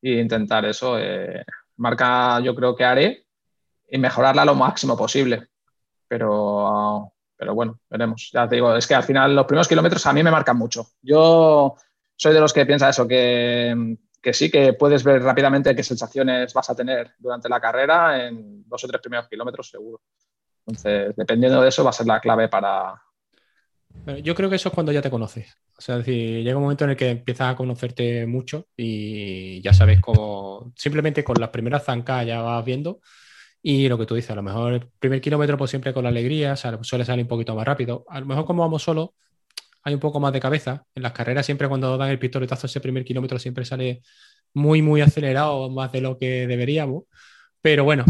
[0.00, 0.96] intentar eso.
[0.96, 1.44] Eh,
[1.78, 3.26] marca yo creo que haré
[3.88, 5.48] y mejorarla lo máximo posible.
[6.06, 8.30] Pero, pero bueno, veremos.
[8.32, 10.86] Ya te digo, es que al final los primeros kilómetros a mí me marcan mucho.
[11.02, 11.74] Yo
[12.14, 16.54] soy de los que piensa eso, que, que sí que puedes ver rápidamente qué sensaciones
[16.54, 20.02] vas a tener durante la carrera en dos o tres primeros kilómetros seguro.
[20.64, 22.94] Entonces, dependiendo de eso, va a ser la clave para,
[24.22, 25.58] yo creo que eso es cuando ya te conoces.
[25.76, 29.60] O sea, es decir, llega un momento en el que empiezas a conocerte mucho y
[29.62, 30.72] ya sabes cómo.
[30.76, 33.00] Simplemente con las primeras zancas ya vas viendo.
[33.62, 36.08] Y lo que tú dices, a lo mejor el primer kilómetro, pues siempre con la
[36.10, 38.04] alegría, suele salir un poquito más rápido.
[38.08, 39.14] A lo mejor, como vamos solo,
[39.84, 40.84] hay un poco más de cabeza.
[40.94, 44.02] En las carreras, siempre cuando dan el pistoletazo, ese primer kilómetro siempre sale
[44.54, 47.04] muy, muy acelerado, más de lo que deberíamos.
[47.60, 48.04] Pero bueno,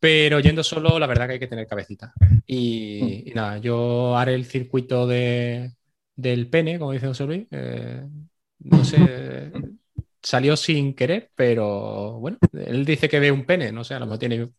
[0.00, 2.12] pero yendo solo, la verdad que hay que tener cabecita.
[2.46, 3.34] Y, mm.
[3.36, 5.72] nada, yo haré el circuito de,
[6.16, 7.46] del pene, como dice José Luis.
[7.52, 8.04] Eh,
[8.60, 8.98] no sé,
[10.22, 14.06] salió sin querer, pero bueno, él dice que ve un pene, no sé, a lo
[14.06, 14.50] mejor tiene,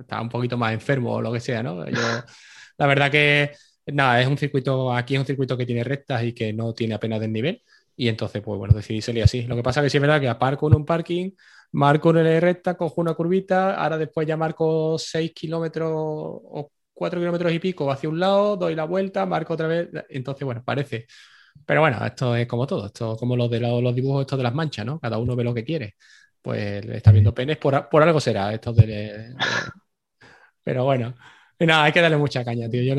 [0.00, 1.88] está un poquito más enfermo o lo que sea, ¿no?
[1.88, 2.00] Yo,
[2.78, 3.52] la verdad que,
[3.86, 6.94] nada, es un circuito, aquí es un circuito que tiene rectas y que no tiene
[6.94, 7.62] apenas desnivel.
[7.96, 9.42] Y entonces, pues bueno, decidí salir así.
[9.42, 11.32] Lo que pasa que sí es verdad que aparco en un parking
[11.72, 17.52] marco el recta, cojo una curvita, ahora después ya marco 6 kilómetros o 4 kilómetros
[17.52, 21.06] y pico hacia un lado, doy la vuelta, marco otra vez, entonces bueno, parece.
[21.66, 24.54] Pero bueno, esto es como todo, esto como los de los, dibujos estos de las
[24.54, 25.00] manchas, ¿no?
[25.00, 25.96] Cada uno ve lo que quiere.
[26.42, 29.34] Pues está viendo penes, por, algo será esto de,
[30.62, 31.14] Pero bueno,
[31.66, 32.82] nada, hay que darle mucha caña, tío.
[32.82, 32.94] Yo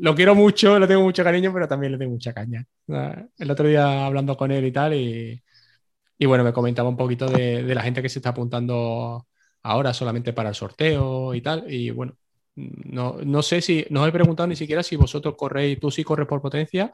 [0.00, 2.64] lo quiero mucho, lo tengo mucho cariño, pero también le tengo mucha caña.
[3.38, 5.42] El otro día hablando con él y tal, y,
[6.18, 9.26] y bueno, me comentaba un poquito de, la gente que se está apuntando
[9.62, 11.64] ahora solamente para el sorteo y tal.
[11.72, 12.16] Y bueno,
[12.56, 16.04] no, no sé si, no os he preguntado ni siquiera si vosotros corréis, tú sí
[16.04, 16.92] corres por potencia.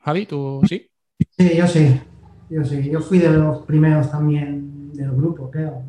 [0.00, 0.88] Javi, ¿tú sí?
[1.36, 2.00] Sí, yo sí.
[2.48, 2.90] Yo sí.
[2.90, 5.82] Yo fui de los primeros también del grupo, creo,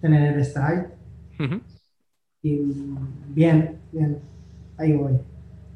[0.00, 0.88] tener el strike.
[2.44, 2.60] Y
[3.28, 4.20] bien, bien.
[4.76, 5.18] Ahí voy.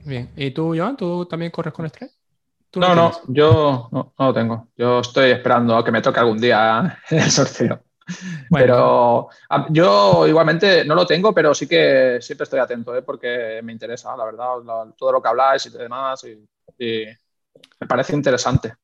[0.05, 0.29] Bien.
[0.37, 2.13] ¿Y tú, Joan, tú también corres con strike?
[2.77, 4.69] No, no, yo no, lo tengo.
[4.77, 7.81] Yo estoy esperando a que me toque algún día el sorteo.
[8.51, 9.31] Pero
[9.71, 13.01] yo igualmente no lo tengo, pero sí que siempre estoy atento, ¿eh?
[13.01, 14.49] porque me interesa, la verdad,
[14.97, 17.05] todo lo que habláis y demás, y,
[17.81, 18.75] me parece interesante.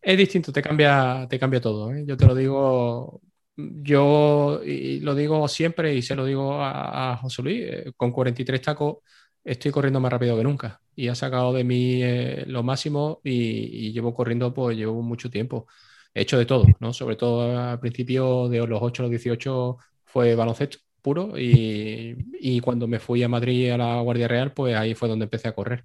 [0.00, 1.90] Es distinto, te cambia, te cambia todo.
[1.92, 2.04] ¿eh?
[2.06, 3.20] Yo te lo digo,
[3.56, 8.96] yo lo digo siempre y se lo digo a, José Luis, eh, con 43 tacos
[9.44, 13.92] estoy corriendo más rápido que nunca y ha sacado de mí eh, lo máximo y,
[13.92, 15.66] llevo corriendo, pues llevo mucho tiempo.
[16.14, 16.92] He hecho de todo, ¿no?
[16.92, 22.60] Sobre todo al principio de los 8 a los 18 fue baloncesto puro y, y,
[22.60, 25.54] cuando me fui a Madrid a la Guardia Real, pues ahí fue donde empecé a
[25.54, 25.84] correr.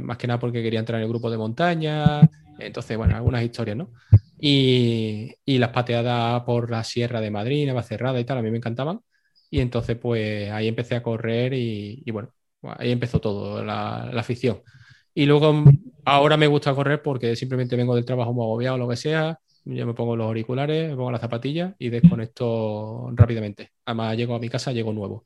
[0.00, 2.20] Más que nada porque quería entrar en el grupo de montaña,
[2.58, 3.90] entonces, bueno, algunas historias, ¿no?
[4.44, 8.58] Y, y las pateadas por la Sierra de Madrid, cerrada y tal, a mí me
[8.58, 9.00] encantaban.
[9.50, 12.30] Y entonces, pues ahí empecé a correr y, bueno,
[12.78, 14.62] ahí empezó todo, la, afición.
[15.14, 15.64] Y luego
[16.04, 19.86] ahora me gusta correr porque simplemente vengo del trabajo muy agobiado lo que sea, yo
[19.86, 23.72] me pongo los auriculares, me pongo las zapatillas y desconecto rápidamente.
[23.84, 25.24] Además llego a mi casa, llego nuevo.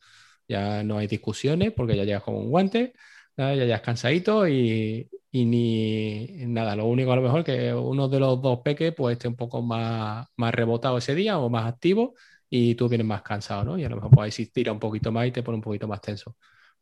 [0.49, 2.93] Ya no hay discusiones porque ya llegas con un guante,
[3.37, 6.77] ya llegas cansadito y, ni nada.
[6.77, 9.63] Lo único a lo mejor que uno de los dos peques pues esté un poco
[9.63, 12.15] más, más rebotado ese día o más activo
[12.49, 13.79] y tú vienes más cansado, ¿no?
[13.79, 15.87] Y a lo mejor pues ahí tira un poquito más y te pone un poquito
[15.89, 16.37] más tenso.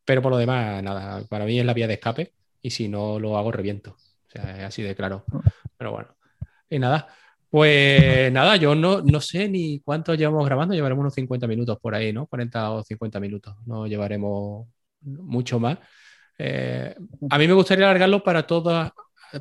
[0.05, 3.19] Pero por lo demás, nada, para mí es la vía de escape y si no
[3.19, 3.91] lo hago, reviento.
[3.91, 5.25] O sea, es así de claro.
[5.77, 6.15] Pero bueno.
[6.69, 7.07] Y nada.
[7.49, 11.95] Pues nada, yo no, no sé ni cuánto llevamos grabando, llevaremos unos 50 minutos por
[11.95, 12.27] ahí, ¿no?
[12.27, 14.67] 40 o 50 minutos, no llevaremos
[15.01, 15.79] mucho más.
[16.37, 16.95] Eh,
[17.29, 18.91] a mí me gustaría alargarlo para, todas,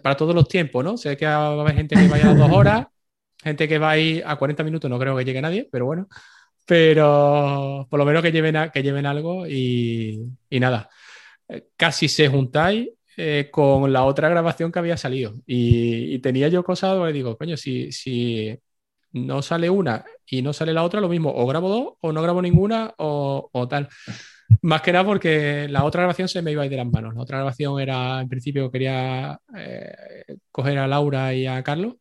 [0.03, 0.97] para todos los tiempos, ¿no?
[0.97, 2.87] Sé que va a haber gente que vaya a dos horas,
[3.43, 6.09] gente que va a a 40 minutos, no creo que llegue nadie, pero bueno,
[6.67, 10.89] pero por lo menos que lleven, que lleven algo y, nada,
[11.49, 15.35] eh, casi se juntáis eh, con la otra grabación que había salido.
[15.47, 18.59] Y, tenía yo cosas y digo, coño, si, si
[19.13, 22.23] no sale una y no sale la otra, lo mismo, o grabo dos o no
[22.23, 23.89] grabo ninguna o, tal.
[24.63, 27.15] Más que nada porque la otra grabación se me iba a ir de las manos.
[27.15, 31.95] La otra grabación era, en principio, quería eh, coger a Laura y a Carlos,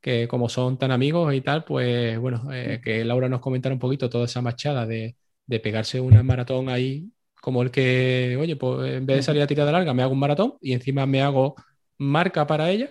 [0.00, 3.78] que como son tan amigos y tal, pues bueno, eh, que Laura nos comentara un
[3.78, 7.10] poquito toda esa machada de, de pegarse una maratón ahí
[7.40, 10.18] como el que, oye, pues en vez de salir a tirada larga, me hago un
[10.18, 11.54] maratón y encima me hago
[11.98, 12.90] marca para ella.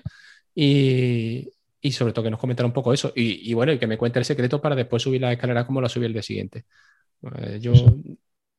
[0.55, 1.49] Y,
[1.81, 3.11] y sobre todo que nos comentara un poco eso.
[3.15, 5.89] Y, bueno, y que me cuente el secreto para después subir la escalera como la
[5.89, 6.65] subí el día siguiente.
[7.37, 7.73] Eh, yo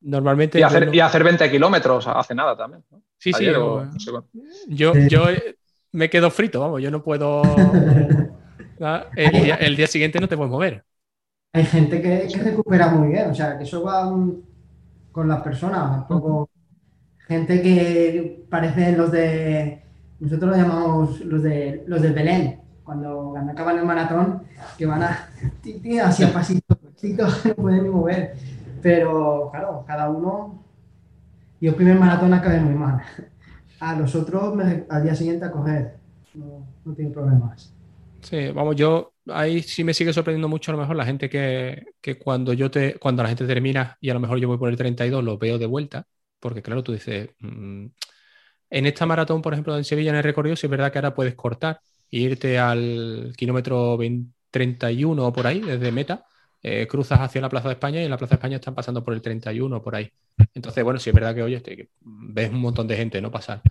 [0.01, 0.59] normalmente.
[0.59, 2.83] Y hacer, y hacer 20 kilómetros hace nada también.
[3.17, 3.45] Sí, sí.
[3.45, 5.25] yo, yo,
[5.91, 7.41] me quedo frito, vamos, yo no puedo.
[9.15, 10.83] el, día, siguiente no te puedes mover.
[11.53, 14.09] Hay gente que, que recupera muy bien, o sea, que eso va
[15.11, 16.49] con las personas, un poco
[17.27, 19.81] gente que parecen los de,
[20.19, 24.43] nosotros lo llamamos los de los de Belén, cuando, acaban el maratón,
[24.77, 25.29] que van a,
[26.03, 28.35] así a pasito, pasito, no pueden ni mover.
[28.81, 30.63] Pero claro, cada uno,
[31.59, 33.01] yo el primer maratón acabé muy mal.
[33.79, 34.57] A los otros
[34.89, 35.97] al día siguiente a coger,
[36.33, 37.73] no, no tiene problemas.
[38.21, 41.85] Sí, vamos, yo ahí sí me sigue sorprendiendo mucho a lo mejor la gente que,
[41.99, 44.69] que, cuando yo te, cuando la gente termina y a lo mejor yo voy por
[44.69, 46.05] el 32, lo veo de vuelta,
[46.39, 47.87] porque claro, tú dices, mm,
[48.69, 51.13] en esta maratón, por ejemplo, en Sevilla en el recorrido, sí es verdad que ahora
[51.13, 53.97] puedes cortar e irte al kilómetro
[54.49, 56.25] 31 o por ahí, desde meta,
[56.63, 59.03] eh, cruzas hacia la Plaza de España y en la Plaza de España están pasando
[59.03, 60.11] por el 31 por ahí.
[60.53, 63.61] Entonces, bueno, sí es verdad que, oye, este, ves un montón de gente no pasar.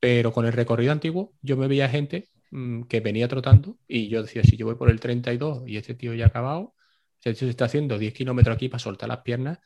[0.00, 4.22] Pero con el recorrido antiguo, yo me veía gente Mm, que venía trotando y yo
[4.22, 6.74] decía, si yo voy por el 32 y este tío ya ha acabado,
[7.16, 9.58] este tío se está haciendo 10 kilómetros aquí para soltar las piernas,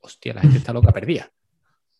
[0.00, 1.32] hostia, la gente está loca perdida.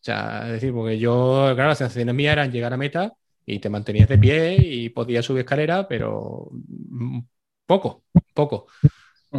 [0.00, 3.12] O sea, es decir, porque yo, claro, las sensaciones mías eran llegar a meta
[3.46, 7.20] y te mantenías de pie y podías subir escalera, pero mm,
[7.66, 8.04] poco,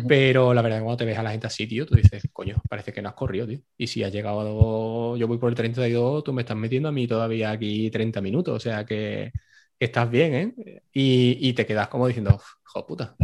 [0.08, 2.92] Pero la verdad, cuando te ves a la gente así, tío, tú dices, coño, parece
[2.92, 3.60] que no has corrido, tío.
[3.78, 7.08] Y si has llegado, yo voy por el 32, tú me estás metiendo a mí
[7.08, 8.56] todavía aquí 30 minutos.
[8.56, 9.32] O sea que,
[9.80, 10.82] estás bien, ¿eh?
[10.92, 13.16] Y, te quedas como diciendo, jo puta,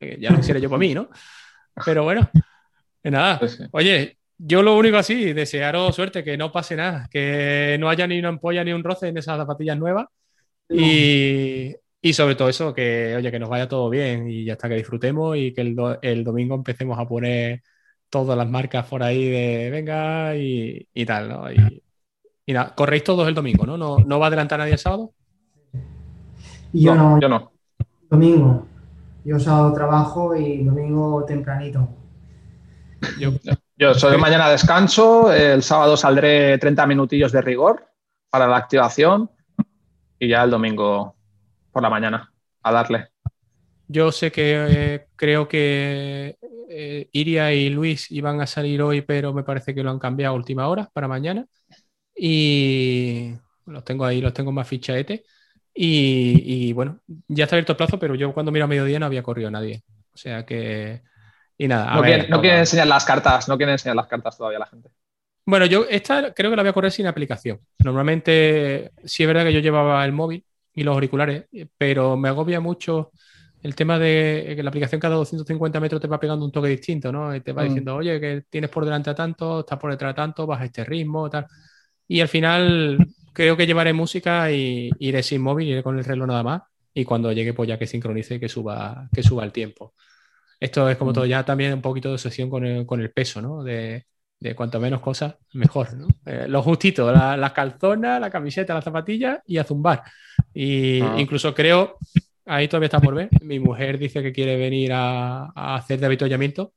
[0.00, 1.08] eh, ya no quisiera yo para mí, ¿no?
[1.84, 2.28] Pero bueno,
[3.04, 3.38] nada.
[3.38, 8.06] Pues Oye, yo lo único así, desearos suerte, que no pase nada, que no haya
[8.06, 10.06] ni una ampolla ni un roce en esas zapatillas nuevas.
[10.68, 11.74] Y,
[12.12, 15.36] sobre todo eso, que oye, que nos vaya todo bien y ya está, que disfrutemos
[15.36, 15.62] y que
[16.02, 17.62] el, domingo empecemos a poner
[18.08, 21.52] todas las marcas por ahí de venga y, tal, ¿no?
[21.52, 23.76] Y, nada, corréis todos el domingo, ¿no?
[23.76, 23.98] ¿no?
[23.98, 25.12] ¿No va a adelantar nadie el sábado?
[26.72, 27.52] yo no, yo no.
[28.08, 28.66] Domingo.
[29.24, 31.88] Yo sábado trabajo y domingo tempranito.
[33.76, 37.88] Yo, soy mañana descanso, el sábado saldré 30 minutillos de rigor
[38.30, 39.28] para la activación
[40.18, 41.15] y ya el domingo
[41.76, 43.08] por la mañana a darle.
[43.86, 46.38] Yo sé que eh, creo que
[46.70, 50.32] eh, Iria y Luis iban a salir hoy, pero me parece que lo han cambiado
[50.32, 51.44] a última hora para mañana.
[52.16, 53.34] Y
[53.66, 55.24] los tengo ahí, los tengo más fichaete.
[55.74, 59.22] Y, bueno, ya está abierto el plazo, pero yo cuando miro a mediodía no había
[59.22, 59.82] corrido nadie.
[60.14, 61.02] O sea que.
[61.58, 61.94] Y nada.
[61.94, 64.88] no, quieren, enseñar las cartas, no quieren enseñar las cartas todavía la gente.
[65.44, 67.60] Bueno, yo esta creo que la voy a correr sin aplicación.
[67.84, 70.42] Normalmente sí es verdad que yo llevaba el móvil
[70.76, 73.10] y los auriculares, pero me agobia mucho
[73.62, 77.10] el tema de que la aplicación cada 250 metros te va pegando un toque distinto,
[77.10, 77.34] ¿no?
[77.34, 77.66] Y te va mm.
[77.66, 80.66] diciendo, oye, que tienes por delante a tanto, estás por detrás a tanto, vas a
[80.66, 81.46] este ritmo, tal.
[82.06, 82.98] Y al final
[83.32, 86.62] creo que llevaré música y iré sin móvil, iré con el reloj nada más.
[86.92, 89.94] Y cuando llegue, pues ya que sincronice y que suba, que suba el tiempo.
[90.60, 93.40] Esto es como todo, ya también un poquito de obsesión con el, con el peso,
[93.40, 93.62] ¿no?
[93.64, 94.06] De,
[94.38, 96.08] de cuanto menos cosas, mejor, ¿no?
[96.24, 100.02] Eh, lo justito, las la calzonas, la camiseta, las zapatillas y a zumbar.
[100.58, 101.16] Y ah.
[101.18, 101.98] incluso creo,
[102.46, 106.06] ahí todavía está por ver, mi mujer dice que quiere venir a, a hacer de
[106.06, 106.72] avituallamiento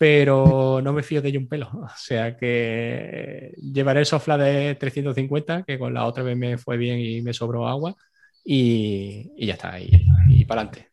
[0.00, 1.68] pero no me fío de ella un pelo.
[1.74, 6.78] O sea que llevaré el sofla de 350, que con la otra vez me fue
[6.78, 7.94] bien y me sobró agua,
[8.42, 9.90] y, y ya está, y,
[10.30, 10.90] y para adelante.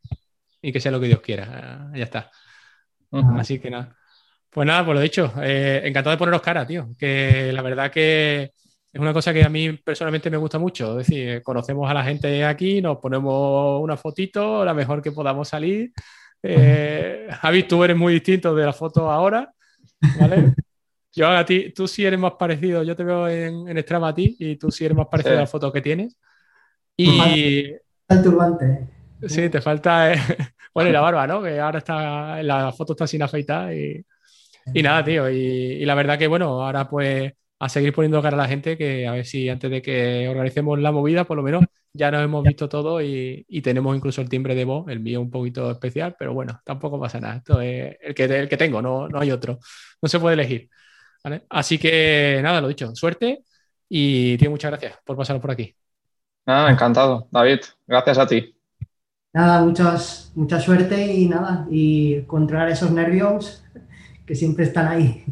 [0.62, 2.30] Y que sea lo que Dios quiera, ya está.
[3.38, 3.96] Así que nada.
[4.50, 6.90] Pues nada, por lo dicho, eh, encantado de poneros cara, tío.
[7.00, 8.52] Que la verdad que
[8.98, 11.00] es una cosa que a mí personalmente me gusta mucho.
[11.00, 15.48] Es decir, conocemos a la gente aquí, nos ponemos una fotito, la mejor que podamos
[15.48, 15.92] salir.
[16.42, 19.54] Eh, Javi, tú eres muy distinto de la foto ahora,
[20.20, 20.56] ¿vale?
[21.14, 24.14] Yo a ti, tú sí eres más parecido, yo te veo en, en Strava a
[24.14, 26.16] ti y tú sí eres más parecido a la foto que tienes.
[26.96, 27.72] Y...
[28.08, 28.88] El turbante.
[29.28, 30.14] Sí, te falta...
[30.14, 30.20] Eh,
[30.76, 31.42] bueno, y la barba, ¿no?
[31.42, 34.06] Que ahora está, la foto está sin afeitar y,
[34.76, 35.28] y nada, tío.
[35.28, 38.78] Y, y, la verdad que, bueno, ahora pues a seguir poniendo cara a la gente
[38.78, 42.24] que a ver si antes de que organicemos la movida, por lo menos ya nos
[42.24, 45.72] hemos visto todo y, y tenemos incluso el timbre de voz, el mío un poquito
[45.72, 47.38] especial, pero bueno, tampoco pasa nada.
[47.38, 49.60] Esto es el que, el que tengo, no, no hay otro.
[50.02, 50.70] No se puede elegir.
[51.50, 53.44] Así que nada, lo dicho, suerte
[53.90, 55.76] y tío, muchas gracias por pasar por aquí.
[56.46, 57.60] Nada, encantado, David.
[57.86, 58.56] Gracias a ti.
[59.34, 63.64] Nada, muchas, mucha suerte y nada, y controlar esos nervios
[64.26, 65.26] que siempre están ahí.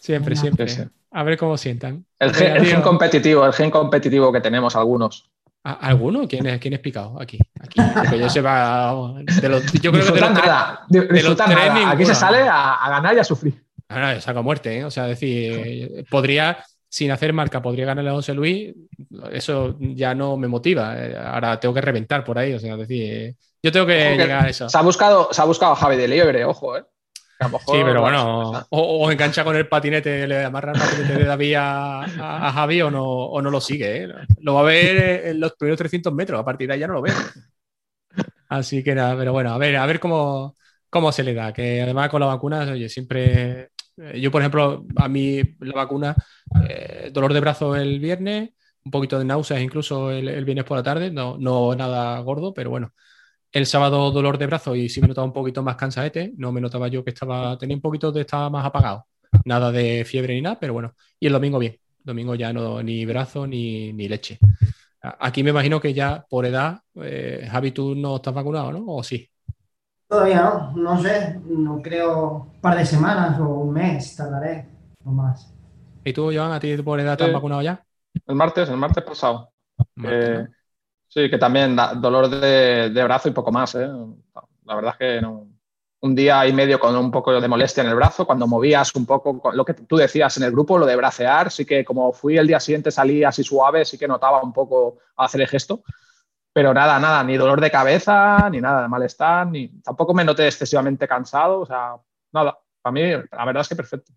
[0.00, 0.88] Siempre, siempre.
[1.10, 2.04] A ver cómo sientan.
[2.18, 5.30] El gen, competitivo, el gen competitivo que tenemos algunos.
[5.62, 6.26] ¿Alguno?
[6.26, 7.20] ¿Quién es, quién es picado?
[7.20, 7.38] Aquí.
[7.60, 7.80] aquí.
[8.10, 9.14] Que yo sepa.
[9.40, 10.86] De los, yo creo que de nada.
[10.88, 11.90] nada.
[11.90, 13.62] Aquí se sale a, a, ganar y a sufrir.
[13.88, 14.84] Ahora, saco muerte, ¿eh?
[14.84, 18.74] O sea, decir, podría, sin hacer marca, podría ganarle a José Luis.
[19.32, 20.94] Eso ya no me motiva.
[21.32, 22.52] Ahora tengo que reventar por ahí.
[22.52, 24.68] O sea, decir, yo tengo que llegar a eso.
[24.68, 26.84] Se ha buscado, se ha buscado a Javi de Liebre, ojo, ¿eh?
[27.40, 32.52] Sí, pero bueno, o, engancha con el patinete, le amarra el patinete de David a,
[32.52, 34.04] Javi o no, o no lo sigue.
[34.04, 34.08] ¿eh?
[34.40, 36.94] Lo va a ver en los primeros 300 metros, a partir de ahí ya no
[36.94, 37.12] lo ve.
[38.48, 40.56] Así que nada, pero bueno, a ver, a ver cómo,
[40.90, 41.52] cómo se le da.
[41.52, 43.70] Que además con la vacuna, oye, siempre.
[43.96, 46.16] Eh, yo, por ejemplo, a mí la vacuna,
[46.68, 48.50] eh, dolor de brazo el viernes,
[48.84, 52.54] un poquito de náuseas incluso el, el viernes por la tarde, no, no nada gordo,
[52.54, 52.92] pero bueno,
[53.52, 56.32] el sábado dolor de brazo y sí me notaba un poquito más cansadete.
[56.36, 59.06] No me notaba yo que estaba, tenía un poquito de, estaba más apagado.
[59.44, 60.94] Nada de fiebre ni nada, pero bueno.
[61.18, 61.76] Y el domingo bien.
[62.02, 64.38] domingo ya no, ni brazo ni, ni leche.
[65.00, 68.84] Aquí me imagino que ya por edad, eh, Javi, tú no estás vacunado, ¿no?
[68.86, 69.30] ¿O sí?
[70.08, 74.66] Todavía no, no sé, no creo un par de semanas o un mes tardaré
[75.04, 75.52] o más.
[76.04, 77.84] ¿Y tú, Joan, a ti por edad estás vacunado ya?
[78.26, 79.52] El martes, el martes pasado.
[80.02, 80.46] Eh,
[81.08, 83.74] Sí, que también da dolor de, brazo y poco más.
[83.74, 83.88] ¿eh?
[84.64, 85.48] La verdad es que no.
[86.00, 89.06] un día y medio con un poco de molestia en el brazo, cuando movías un
[89.06, 92.36] poco, lo que tú decías en el grupo, lo de bracear, sí que como fui
[92.36, 95.82] el día siguiente, salí así suave, sí que notaba un poco hacer el gesto.
[96.52, 100.46] Pero nada, nada, ni dolor de cabeza, ni nada de malestar, ni tampoco me noté
[100.46, 101.94] excesivamente cansado, o sea,
[102.32, 102.58] nada.
[102.82, 104.12] Para mí, la verdad es que perfecto.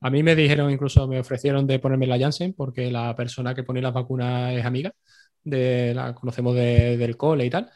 [0.00, 3.64] A mí me dijeron, incluso me ofrecieron de ponerme la Janssen porque la persona que
[3.64, 4.92] pone las vacunas es amiga
[5.46, 7.70] de la conocemos del cole y tal.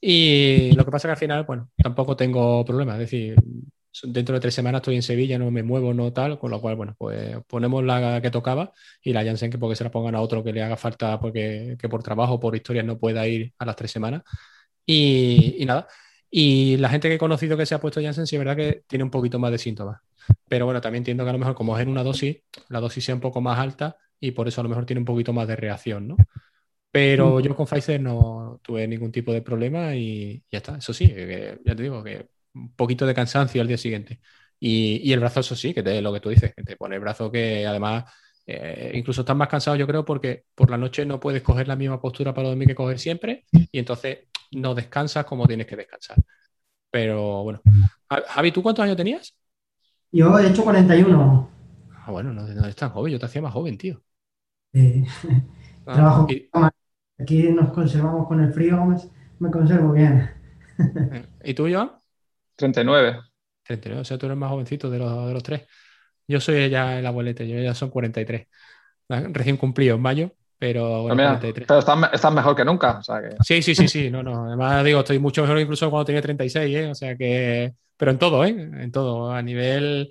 [0.00, 2.94] Y lo que pasa que al final, bueno, tampoco tengo problemas.
[2.94, 3.36] Es decir,
[4.04, 6.76] dentro de tres semanas estoy en Sevilla, no me muevo, no tal, con lo cual,
[6.76, 10.20] bueno, pues ponemos la que tocaba y la Janssen que porque se la pongan a
[10.20, 13.66] otro que le haga falta porque que por trabajo, por historia no pueda ir a
[13.66, 14.22] las tres semanas.
[14.86, 15.88] Y, y, nada.
[16.30, 18.84] Y la gente que he conocido que se ha puesto Janssen, sí es verdad que
[18.86, 20.00] tiene un poquito más de síntomas.
[20.48, 23.04] Pero bueno, también entiendo que a lo mejor como es en una dosis, la dosis
[23.04, 25.48] sea un poco más alta y por eso a lo mejor tiene un poquito más
[25.48, 26.16] de reacción, ¿no?
[26.90, 30.76] Pero yo con Pfizer no tuve ningún tipo de problema y ya está.
[30.76, 31.06] Eso sí,
[31.64, 34.20] ya te digo que un poquito de cansancio al día siguiente.
[34.58, 36.96] Y, y el brazo, eso sí, que te, lo que tú dices, que te pone
[36.96, 38.04] el brazo que además
[38.46, 41.76] eh, incluso estás más cansado, yo creo, porque por la noche no puedes coger la
[41.76, 44.18] misma postura para dormir que coger siempre y entonces
[44.50, 46.16] no descansas como tienes que descansar.
[46.90, 47.60] Pero bueno.
[48.08, 49.36] Javi, ¿tú cuántos años tenías?
[50.10, 51.48] Yo he hecho 41.
[52.04, 54.02] Ah, bueno, no, no eres tan joven, yo te hacía más joven, tío.
[54.72, 55.04] Eh,
[55.84, 56.26] trabajo
[57.20, 58.84] Aquí nos conservamos con el frío,
[59.38, 60.30] me, conservo bien.
[61.44, 61.92] ¿Y tú, Joan?
[62.56, 63.20] 39.
[63.64, 65.66] 39, o sea, tú eres más jovencito de los, de los tres.
[66.26, 68.46] Yo soy ya el abuelete, yo ya son 43.
[69.08, 71.66] Recién cumplido en mayo, pero bueno, 43.
[71.66, 73.00] Pero estás, mejor que nunca.
[73.40, 74.10] Sí, sí, sí, sí.
[74.10, 74.46] No, no.
[74.46, 76.90] Además, digo, estoy mucho mejor incluso cuando tenía 36, ¿eh?
[76.90, 77.72] O sea que.
[77.96, 78.50] Pero en todo, ¿eh?
[78.50, 79.32] En todo.
[79.32, 80.10] A nivel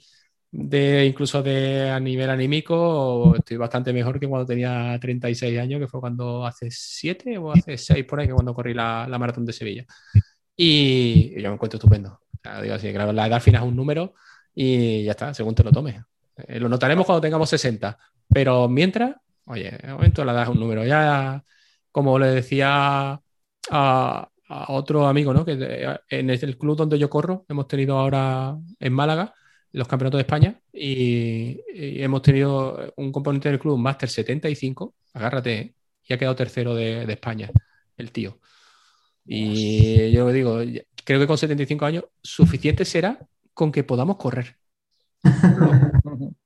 [0.51, 5.87] de incluso de a nivel anímico estoy bastante mejor que cuando tenía 36 años, que
[5.87, 9.45] fue cuando hace 7 o hace 6 por ahí, que cuando corrí la, la maratón
[9.45, 9.85] de Sevilla.
[10.55, 12.21] Y, yo me encuentro estupendo.
[12.61, 14.15] digo así, claro, la edad final es un número
[14.53, 16.01] y ya está, según te lo tomes.
[16.35, 17.97] Eh, lo notaremos cuando tengamos 60,
[18.27, 20.85] pero mientras, oye, de momento la edad es un número.
[20.85, 21.43] Ya,
[21.91, 23.21] como le decía
[23.71, 25.45] a, a otro amigo, ¿no?
[25.45, 29.33] Que en el club donde yo corro, hemos tenido ahora en Málaga,
[29.71, 31.61] los campeonatos de España y,
[32.01, 35.73] hemos tenido un componente del club, un Máster 75, agárrate, ¿eh?
[36.03, 37.49] y ha quedado tercero de, España,
[37.97, 38.39] el tío.
[39.25, 40.59] Y yo digo,
[41.05, 43.19] creo que con 75 años suficiente será
[43.53, 44.55] con que podamos correr.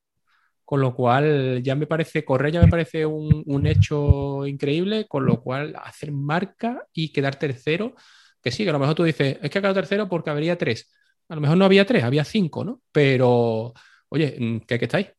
[0.66, 5.42] con lo cual ya me parece, correr ya me parece un, hecho increíble, con lo
[5.42, 7.94] cual hacer marca y quedar tercero,
[8.42, 10.58] que sí, que a lo mejor tú dices, es que ha quedado tercero porque habría
[10.58, 10.92] tres.
[11.30, 12.82] A lo mejor no había tres, había cinco, ¿no?
[12.92, 13.74] Pero,
[14.10, 15.10] oye, mm, que hay que estar ahí.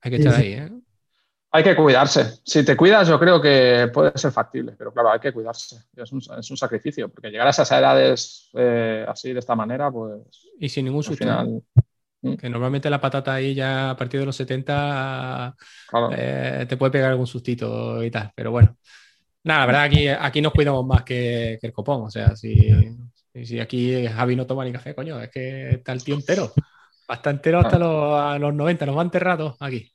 [0.00, 0.70] Hay que estar ahí, ¿eh?
[1.50, 2.40] Hay que cuidarse.
[2.44, 5.76] Si te cuidas, yo creo que puede ser factible, pero claro, hay que cuidarse.
[5.96, 9.90] Es un, es un sacrificio, porque llegar a esas edades eh, así, de esta manera,
[9.90, 10.20] pues.
[10.58, 11.24] Y sin ningún susto.
[12.22, 12.34] ¿Mm?
[12.36, 15.54] Que normalmente la patata ahí ya a partir de los 70
[16.12, 18.76] eh, te puede pegar algún sustito y tal, pero bueno.
[19.44, 22.02] Nada, la verdad, aquí, aquí nos cuidamos más que, el copón.
[22.02, 22.54] O sea, si,
[23.44, 26.52] si, aquí Javi no toma ni café, coño, es que está el tío entero.
[27.08, 29.92] Hasta entero hasta los, los 90, nos va enterrado aquí.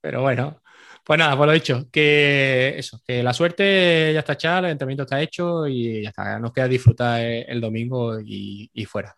[0.00, 0.62] Pero bueno,
[1.04, 5.02] pues nada, pues lo dicho, que eso, que la suerte ya está echada, el entrenamiento
[5.02, 9.14] está hecho y ya está, nos queda disfrutar el, domingo y, fuera.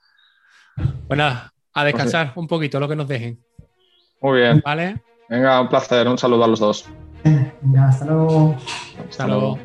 [1.06, 3.40] Pues nada, a descansar un poquito lo que nos dejen.
[4.20, 4.62] Muy bien.
[4.64, 5.00] ¿Vale?
[5.28, 6.88] Venga, un placer, un saludo a los dos.
[7.22, 8.56] Venga, hasta luego.
[9.08, 9.58] Hasta, luego.